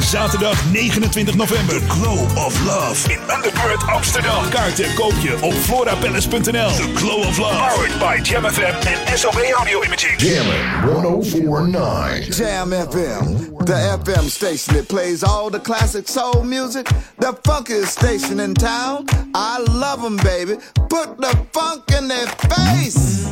[0.00, 1.80] Zaterdag 29 november.
[1.80, 4.48] The Glow of Love in Underground Amsterdam.
[4.50, 6.70] Kaarten koop je op florapalace.nl.
[6.70, 7.56] The Glow of Love.
[7.56, 10.20] Powered by Jam FM en SOB Audio Imaging.
[10.20, 12.34] Jam 1049.
[12.36, 13.54] Jam FM.
[13.64, 16.88] The FM station that plays all the classic soul music.
[17.18, 19.04] The funkiest station in town.
[19.34, 20.56] I love them, baby.
[20.88, 23.25] Put the funk in their face.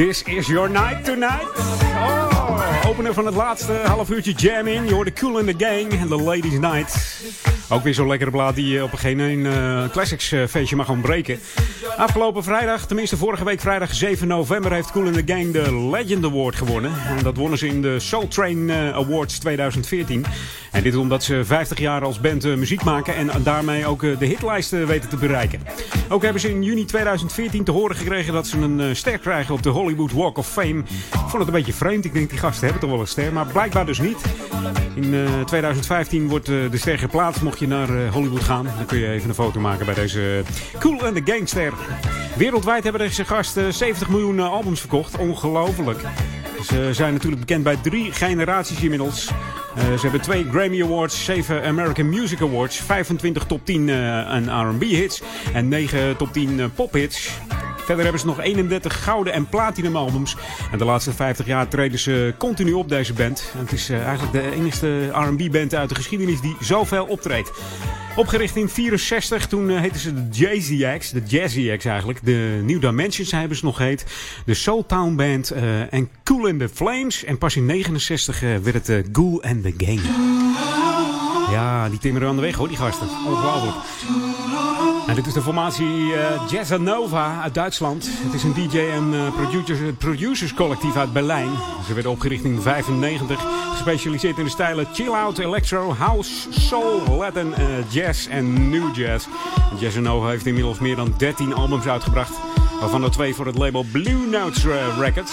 [0.00, 1.58] This is your night tonight.
[1.94, 4.84] Oh, opener van het laatste half uurtje jam in.
[4.86, 7.20] Je hoorde Cool in the Gang en The Ladies Night.
[7.68, 10.88] Ook weer zo'n lekkere plaat die je op een geen eh, Classics eh, feestje mag
[10.88, 11.40] ontbreken.
[11.96, 16.24] Afgelopen vrijdag, tenminste vorige week vrijdag 7 november, heeft Cool in the Gang de Legend
[16.24, 16.92] Award gewonnen.
[17.16, 20.24] En dat wonnen ze in de Soul Train eh, Awards 2014.
[20.70, 24.18] En dit omdat ze 50 jaar als band eh, muziek maken en daarmee ook eh,
[24.18, 25.59] de hitlijsten weten te bereiken.
[26.12, 29.54] Ook hebben ze in juni 2014 te horen gekregen dat ze een eh, ster krijgen
[29.54, 30.78] op de Hollywood Walk of Fame.
[30.78, 32.04] Ik vond het een beetje vreemd.
[32.04, 34.18] Ik denk die gasten hebben toch wel een ster, maar blijkbaar dus niet.
[34.94, 37.42] In eh, 2015 wordt eh, de ster geplaatst.
[37.42, 40.42] Mocht je naar eh, Hollywood gaan, dan kun je even een foto maken bij deze
[40.78, 41.72] Cool and the Gangster.
[42.36, 45.18] Wereldwijd hebben deze gasten 70 miljoen eh, albums verkocht.
[45.18, 46.00] Ongelooflijk.
[46.64, 49.30] Ze zijn natuurlijk bekend bij drie generaties inmiddels.
[49.76, 54.68] Eh, ze hebben twee Grammy Awards, 7 American Music Awards, 25 top 10 eh, en
[54.68, 55.22] R&B hits
[55.54, 57.30] en 9 top 10 eh, pophits.
[57.90, 60.36] Verder hebben ze nog 31 gouden en platinum albums.
[60.72, 63.52] En de laatste 50 jaar treden ze continu op deze band.
[63.56, 67.52] Het is eh, eigenlijk de enige R&B band uit de geschiedenis die zoveel optreedt.
[68.16, 72.18] Opgericht in 64, toen uh, heten ze de Jazzy Acts, de Jazzy Acts eigenlijk.
[72.24, 74.06] De New Dimensions hebben ze nog heet.
[74.46, 77.24] De Soul Town Band eh, en Cool in the Flames.
[77.24, 80.00] En pas in 69 eh, werd het uh, Ghoul and the Gang.
[81.50, 83.08] Ja, die timmeren aan de weg hoor, die gasten.
[83.26, 83.76] Ongelooflijk.
[85.14, 86.12] Dit is de formatie
[87.12, 88.08] uh, uit Duitsland.
[88.12, 91.50] Het is een DJ en uh, producers, producers collectief uit Berlijn.
[91.86, 93.72] Ze werden opgericht in 1995.
[93.72, 99.26] Gespecialiseerd in de stijlen chill-out, electro, house, soul, Latin, uh, jazz en new jazz.
[99.78, 102.32] Jazzanova heeft inmiddels meer dan 13 albums uitgebracht.
[102.80, 104.64] Waarvan er twee voor het label Blue Notes
[104.98, 105.32] Records.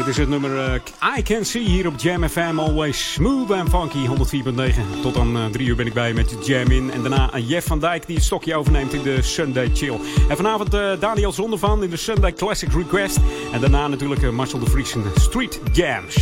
[0.00, 2.58] Dit is het nummer uh, I Can See hier op Jam FM.
[2.58, 5.00] Always smooth and funky, 104.9.
[5.02, 6.90] Tot dan uh, drie uur ben ik bij met Jam in.
[6.90, 9.98] En daarna uh, Jeff van Dijk die het stokje overneemt in de Sunday Chill.
[10.28, 10.70] En vanavond
[11.00, 13.18] Daniel Zondervan in de Sunday Classic Request.
[13.52, 16.14] En daarna natuurlijk Marcel de Vries de Street Jams.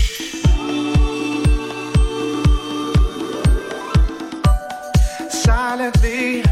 [5.28, 6.42] Silently,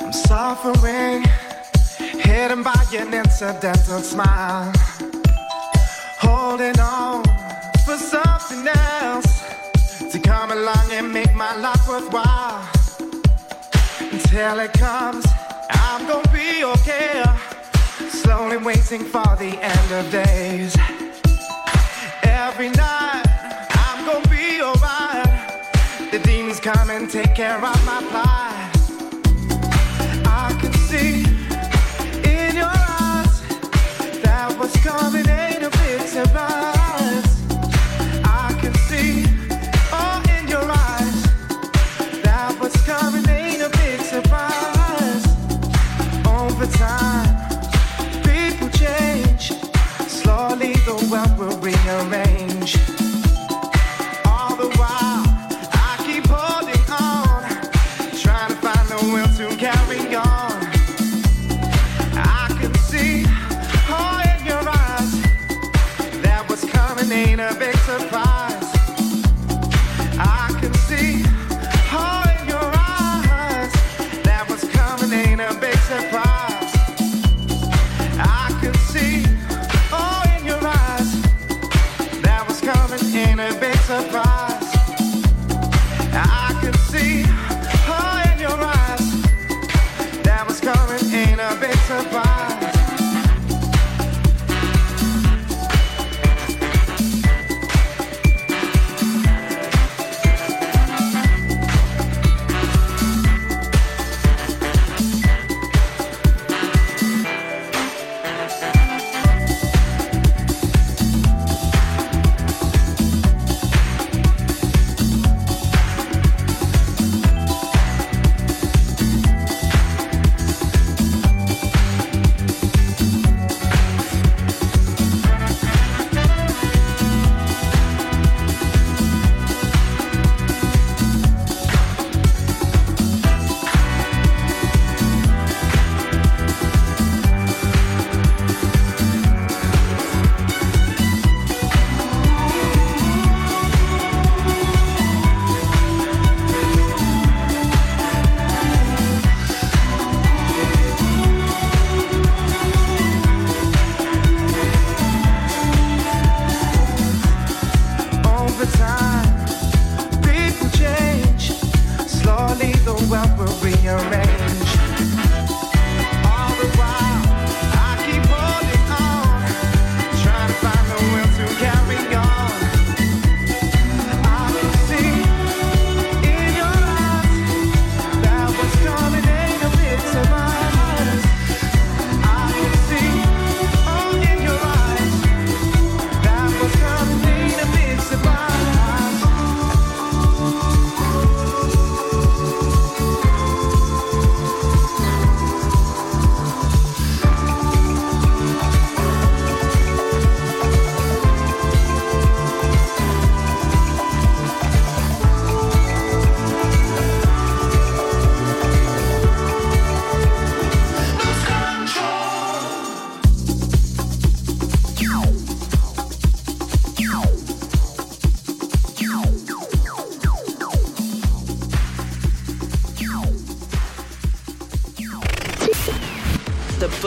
[0.00, 1.24] I'm suffering.
[2.22, 4.97] Hidden by an incidental smile.
[6.20, 7.24] Holding on
[7.84, 9.44] for something else
[10.12, 12.68] to come along and make my life worthwhile.
[14.00, 15.24] Until it comes,
[15.70, 17.24] I'm gonna be okay.
[18.10, 20.76] Slowly waiting for the end of days.
[22.22, 23.24] Every night,
[23.84, 26.10] I'm gonna be alright.
[26.10, 28.70] The demons come and take care of my plight.
[30.26, 31.24] I can see
[32.24, 33.42] in your eyes
[34.22, 35.17] that what's coming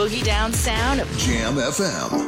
[0.02, 2.21] boogie down sound of Jam FM.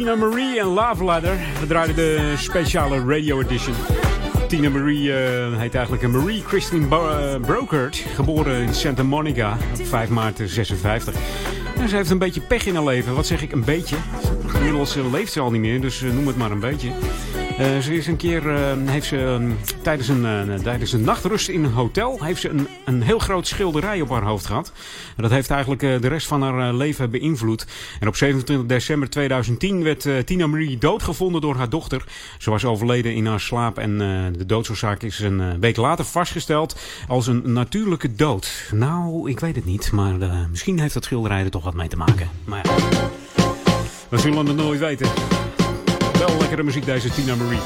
[0.00, 1.04] Tina Marie en Love.
[1.60, 3.74] We draaiden de speciale radio edition.
[4.48, 7.96] Tina Marie eh, heet eigenlijk een Marie Christine Bo eh, Brokert.
[7.96, 11.14] Geboren in Santa Monica op 5 maart 56.
[11.76, 13.14] En ze heeft een beetje pech in haar leven.
[13.14, 13.96] Wat zeg ik, een beetje?
[14.54, 16.90] Inmiddels eh, leeft ze al niet meer, dus noem het maar een beetje.
[17.80, 18.42] Ze is een keer,
[18.84, 23.02] heeft ze eh, tijdens, een, tijdens een nachtrust in een hotel, heeft ze een, een
[23.02, 24.72] heel groot schilderij op haar hoofd gehad.
[25.20, 27.66] Dat heeft eigenlijk eh, de rest van haar eh, leven beïnvloed.
[28.00, 32.04] En op 27 december 2010 werd eh, Tina Marie doodgevonden door haar dochter.
[32.38, 33.98] Ze was overleden in haar slaap en
[34.38, 38.70] de doodsoorzaak is een week later vastgesteld als een natuurlijke dood.
[38.74, 40.14] Nou, ik weet het niet, maar
[40.50, 42.28] misschien heeft dat schilderij er toch wat mee te maken.
[42.44, 42.74] Maar ja,
[44.08, 45.06] we zullen het nooit weten.
[46.18, 47.60] Wel lekkere muziek deze Tina Marie.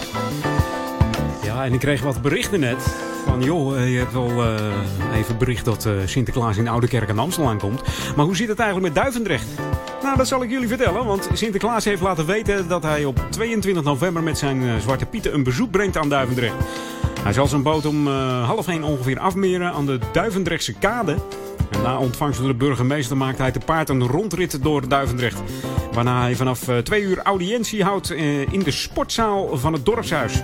[1.43, 3.14] Ja, en ik kreeg wat berichten net.
[3.41, 7.19] Joh, eh, je hebt wel eh, even bericht dat eh, Sinterklaas in Oude Kerk aan
[7.19, 7.83] Amstel aankomt.
[8.17, 9.47] Maar hoe zit het eigenlijk met Duivendrecht?
[10.03, 11.07] Nou, dat zal ik jullie vertellen.
[11.07, 15.43] Want Sinterklaas heeft laten weten dat hij op 22 november met zijn Zwarte Pieten een
[15.43, 16.55] bezoek brengt aan Duivendrecht.
[17.21, 18.07] Hij zal zijn boot om
[18.43, 21.17] half één ongeveer afmeren aan de Duivendrechtse kade.
[21.71, 25.41] En na ontvangst door de burgemeester maakt hij te paard een rondrit door Duivendrecht.
[25.93, 28.11] Waarna hij vanaf twee uur audiëntie houdt
[28.51, 30.43] in de sportzaal van het dorpshuis.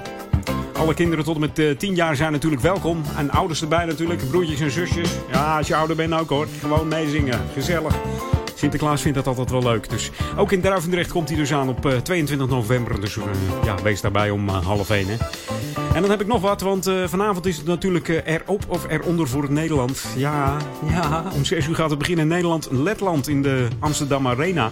[0.80, 3.02] Alle kinderen tot en met eh, 10 jaar zijn natuurlijk welkom.
[3.16, 5.10] En ouders erbij natuurlijk, broertjes en zusjes.
[5.32, 6.46] Ja, als je ouder bent ook hoor.
[6.60, 7.40] Gewoon meezingen.
[7.52, 7.94] Gezellig.
[8.60, 9.88] Sinterklaas vindt dat altijd wel leuk.
[9.88, 13.00] Dus ook in Duivendrecht komt hij dus aan op eh, 22 november.
[13.00, 13.24] Dus eh,
[13.64, 15.06] ja, wees daarbij om eh, half 1.
[15.08, 15.16] Hè.
[15.94, 18.86] En dan heb ik nog wat, want eh, vanavond is het natuurlijk eh, erop of
[18.88, 20.04] eronder voor Nederland.
[20.16, 20.56] Ja,
[20.88, 22.28] ja, om 6 uur gaat het beginnen.
[22.28, 24.70] Nederland-Letland in de Amsterdam Arena.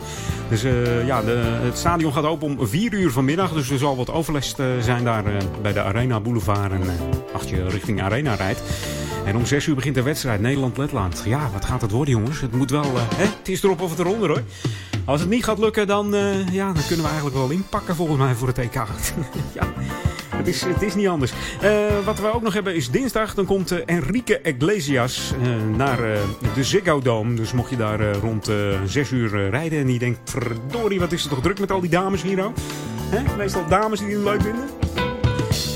[0.48, 3.52] Dus eh, ja, de, het stadion gaat open om 4 uur vanmiddag.
[3.52, 5.32] Dus er zal wat overlast eh, zijn daar eh,
[5.62, 6.72] bij de Arena Boulevard.
[6.72, 8.60] En eh, als je richting Arena rijdt.
[9.28, 11.22] En om 6 uur begint de wedstrijd Nederland-Letland.
[11.26, 12.40] Ja, wat gaat het worden, jongens?
[12.40, 12.82] Het moet wel.
[12.82, 13.02] eh?
[13.08, 14.42] Het is erop of het eronder hoor.
[15.04, 18.18] Als het niet gaat lukken, dan, eh, ja, dan kunnen we eigenlijk wel inpakken volgens
[18.18, 18.74] mij voor het EK.
[19.54, 19.72] ja.
[20.36, 21.32] Het is, het is niet anders.
[21.60, 21.70] Eh,
[22.04, 23.34] wat we ook nog hebben is dinsdag.
[23.34, 25.32] Dan komt Enrique Iglesias
[25.76, 25.98] naar
[26.54, 27.34] de Ziggo Dome.
[27.34, 28.56] Dus mocht je daar rond eh
[28.86, 30.30] 6 uur rijden en je denkt...
[30.30, 32.52] Verdorie, wat is het toch druk met al die dames hier nou?
[33.36, 34.87] Meestal dames die het leuk vinden.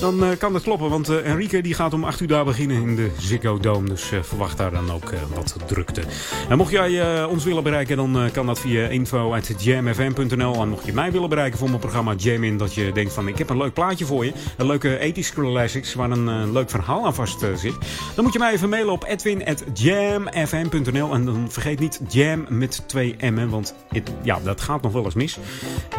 [0.02, 2.82] Dan eh, kan dat kloppen, want eh, Enrique die gaat om 8 uur daar beginnen
[2.82, 3.88] in de Ziggo Dome.
[3.88, 6.02] Dus eh, verwacht daar dan ook wat drukte.
[6.48, 10.60] En mocht jij ons willen bereiken, dan kan dat via info.jamfm.nl.
[10.60, 13.28] En mocht je mij willen bereiken voor mijn programma Jam In, dat je denkt van
[13.28, 14.32] ik heb een leuk plaatje voor je.
[14.56, 17.74] Een leuke 80s classics waar een leuk verhaal aan vast zit.
[18.14, 21.14] Dan moet je mij even mailen op edwin.jamfm.nl.
[21.14, 23.74] En dan vergeet niet jam met twee m'en, want
[24.22, 25.38] ja, dat gaat nog wel eens mis.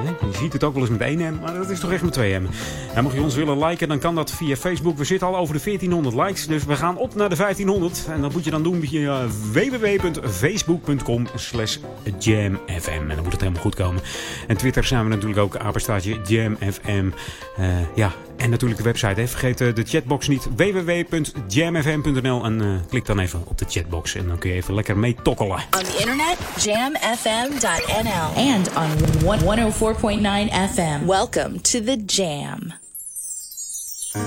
[0.04, 2.14] Je ziet het ook wel eens met één m, maar dat is toch echt met
[2.14, 2.46] twee m.
[2.94, 4.98] En mocht je ons willen liken, dan kan dat via Facebook.
[4.98, 8.06] We zitten al over de 1400 likes, dus we gaan op naar de 1500.
[8.10, 11.78] En dat moet je dan doen via www.facebook.com slash
[12.20, 12.90] jamfm.
[12.90, 14.02] En dan moet het helemaal goed komen.
[14.48, 17.10] En Twitter zijn we natuurlijk ook apenstaatje jamfm.
[17.58, 17.66] Eh,
[17.96, 19.20] ja, en natuurlijk de website.
[19.22, 19.28] Hè.
[19.28, 20.48] Vergeet eh, de chatbox niet.
[20.56, 24.16] www.jamfm.nl En eh, klik dan even op de chatbox.
[24.16, 25.52] En dan kun je even lekker mee tokkelen.
[25.56, 28.28] On the internet, jamfm.nl.
[28.36, 28.90] And on
[29.22, 31.06] 104.9 FM.
[31.06, 32.83] Welcome to the Jam.
[34.14, 34.22] Come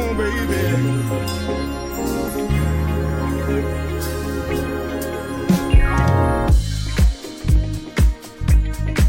[0.00, 0.40] on, baby.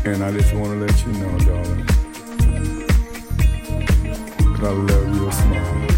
[0.05, 1.85] And I just want to let you know, darling,
[4.53, 5.94] that I love your smile.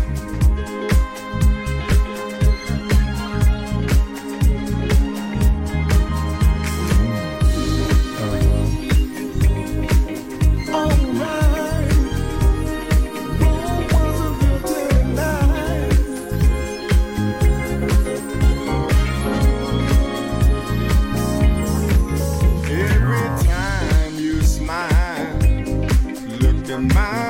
[26.77, 27.26] Looking my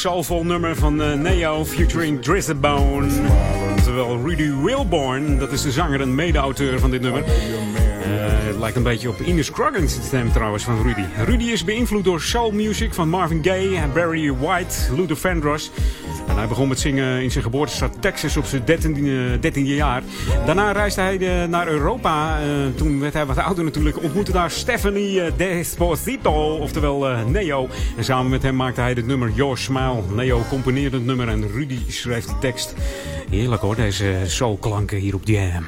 [0.00, 3.08] Soulvol nummer van eh, Neo featuring Drizzabone.
[3.82, 7.24] Terwijl Rudy Wilborn, dat is de zanger en mede-auteur van dit nummer.
[7.24, 7.30] Eh,
[8.46, 11.04] het lijkt een beetje op Ines Scroggins, de stem trouwens van Rudy.
[11.24, 15.70] Rudy is beïnvloed door soul music van Marvin Gaye, Barry White, Luther Vandross.
[16.34, 20.02] Hij begon met zingen in zijn geboortestad Texas op zijn 13e, 13e jaar.
[20.46, 22.40] Daarna reisde hij naar Europa.
[22.40, 24.02] Eh, toen werd hij wat ouder natuurlijk.
[24.02, 27.68] Ontmoette daar Stephanie eh, Desposito, oftewel eh, Neo.
[27.96, 30.02] En samen met hem maakte hij het nummer Your Smile.
[30.14, 32.74] Neo componeerde het nummer en Rudy schreef de tekst.
[33.30, 35.64] Heerlijk hoor, deze soulklanken hier op Jam.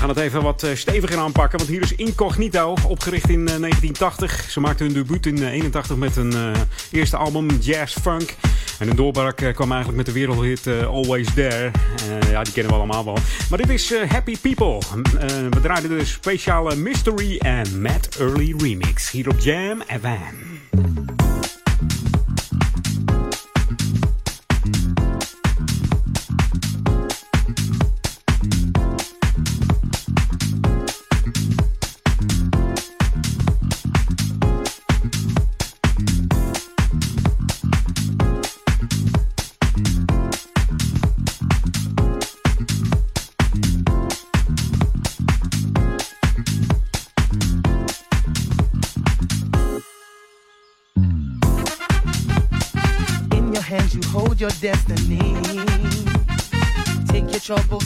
[0.00, 4.50] We gaan het even wat steviger aanpakken, want hier is Incognito, opgericht in eh, 1980.
[4.50, 6.54] Ze maakten hun debuut in eh, 81 met een
[6.90, 8.34] eerste album, Jazz Funk.
[8.80, 11.70] En hun doorbraak eh, kwam eigenlijk met de wereldhit eh, Always There.
[12.22, 13.18] Eh, ja, die kennen we allemaal wel.
[13.50, 14.78] Maar dit is Happy People.
[15.50, 20.89] We draaiden de speciale Mystery en Matt Early remix hier op Jam FM.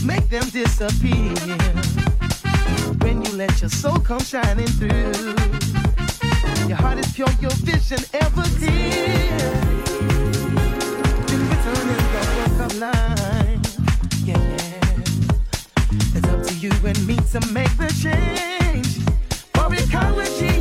[0.05, 1.35] Make them disappear.
[3.03, 5.35] When you let your soul come shining through,
[6.69, 9.39] your heart is pure, your vision ever clear.
[11.27, 12.73] Been written in the book of.
[14.25, 14.81] Yeah, yeah.
[16.15, 18.99] It's up to you and me to make the change.
[19.55, 20.54] For ecology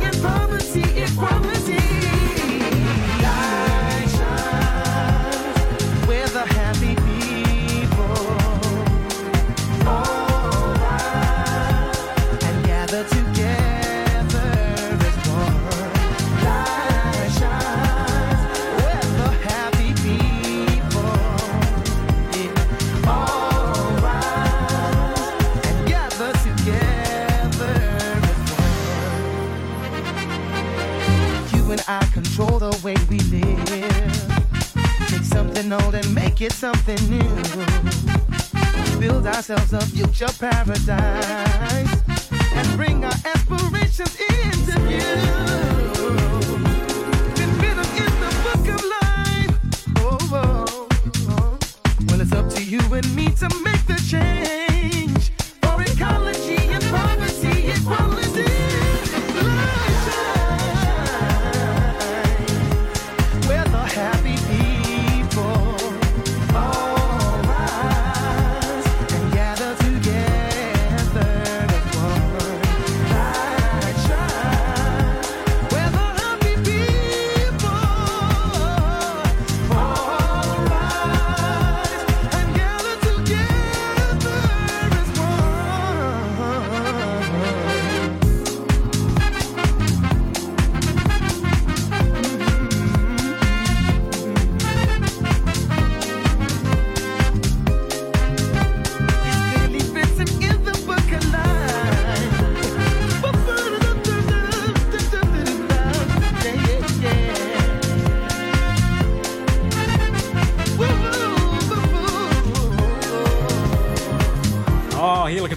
[35.64, 37.24] Something old and make it something new.
[39.00, 41.88] Build ourselves a future paradise
[42.52, 45.00] and bring our aspirations into view.
[47.34, 49.52] Been written in the book of life.
[50.00, 50.88] Oh, oh,
[51.30, 51.58] oh.
[52.08, 54.63] Well, it's up to you and me to make the change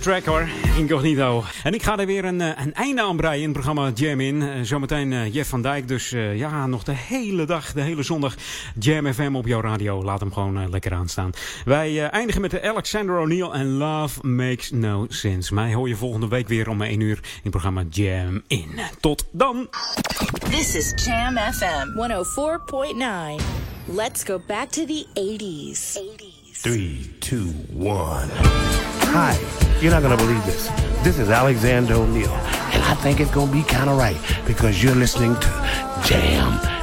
[0.08, 0.48] track hoor.
[0.78, 1.44] Incognito.
[1.64, 4.20] En ik ga er weer een, eh, een einde aan breien in het programma Jam
[4.20, 4.42] In.
[4.42, 5.88] Eh, zometeen eh, Jeff van Dijk.
[5.88, 8.36] Dus ja, nog de hele dag, de hele zondag
[8.80, 10.04] Jam FM op jouw radio.
[10.04, 11.32] Laat hem gewoon lekker aanstaan.
[11.66, 15.54] Wij eindigen met de Alexander O'Neill en Love Makes No Sense.
[15.54, 18.80] Mij hoor je volgende week weer om 1 uur in het programma Jam In.
[19.00, 19.68] Tot dan.
[20.50, 23.44] This is Jam FM 104.9.
[23.96, 25.98] Let's go back to the 80s.
[25.98, 26.62] 80s.
[26.62, 27.40] 3, 2,
[27.80, 28.97] 1.
[29.10, 29.38] Hi,
[29.82, 30.68] You're not going to believe this.
[31.04, 34.84] This is Alexander O'Neill, and I think it's going to be kind of right because
[34.84, 36.77] you're listening to Jam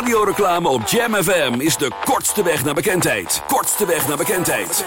[0.00, 3.42] Radioreclame op Jam FM is de kortste weg naar bekendheid.
[3.46, 4.84] Kortste weg naar bekendheid.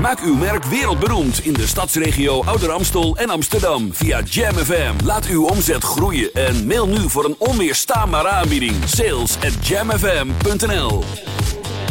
[0.00, 5.04] Maak uw merk wereldberoemd in de stadsregio Ouder Amstel en Amsterdam via Jam FM.
[5.04, 8.74] Laat uw omzet groeien en mail nu voor een onweerstaanbare aanbieding.
[8.84, 11.04] Sales at jamfm.nl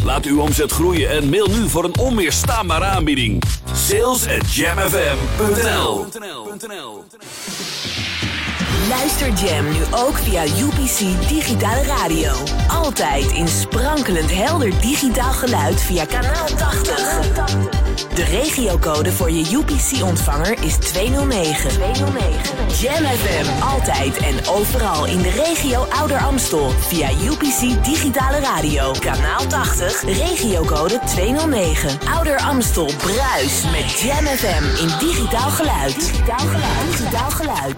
[0.04, 3.42] Laat uw omzet groeien en mail nu voor een onweerstaanbare aanbieding.
[3.72, 6.06] Sales at jamfm.nl
[9.06, 12.32] Luister Jam nu ook via UPC Digitale Radio.
[12.68, 17.76] Altijd in sprankelend helder digitaal geluid via kanaal 80.
[18.14, 21.70] De regiocode voor je UPC-ontvanger is 209.
[21.70, 22.56] 209.
[22.80, 28.92] Jam FM, altijd en overal in de regio Ouder Amstel via UPC Digitale Radio.
[29.00, 31.98] Kanaal 80, regiocode 209.
[32.14, 35.94] Ouder Amstel bruis met Jam FM in digitaal geluid.
[35.94, 36.90] Digitaal geluid.
[36.90, 37.75] Digitaal geluid.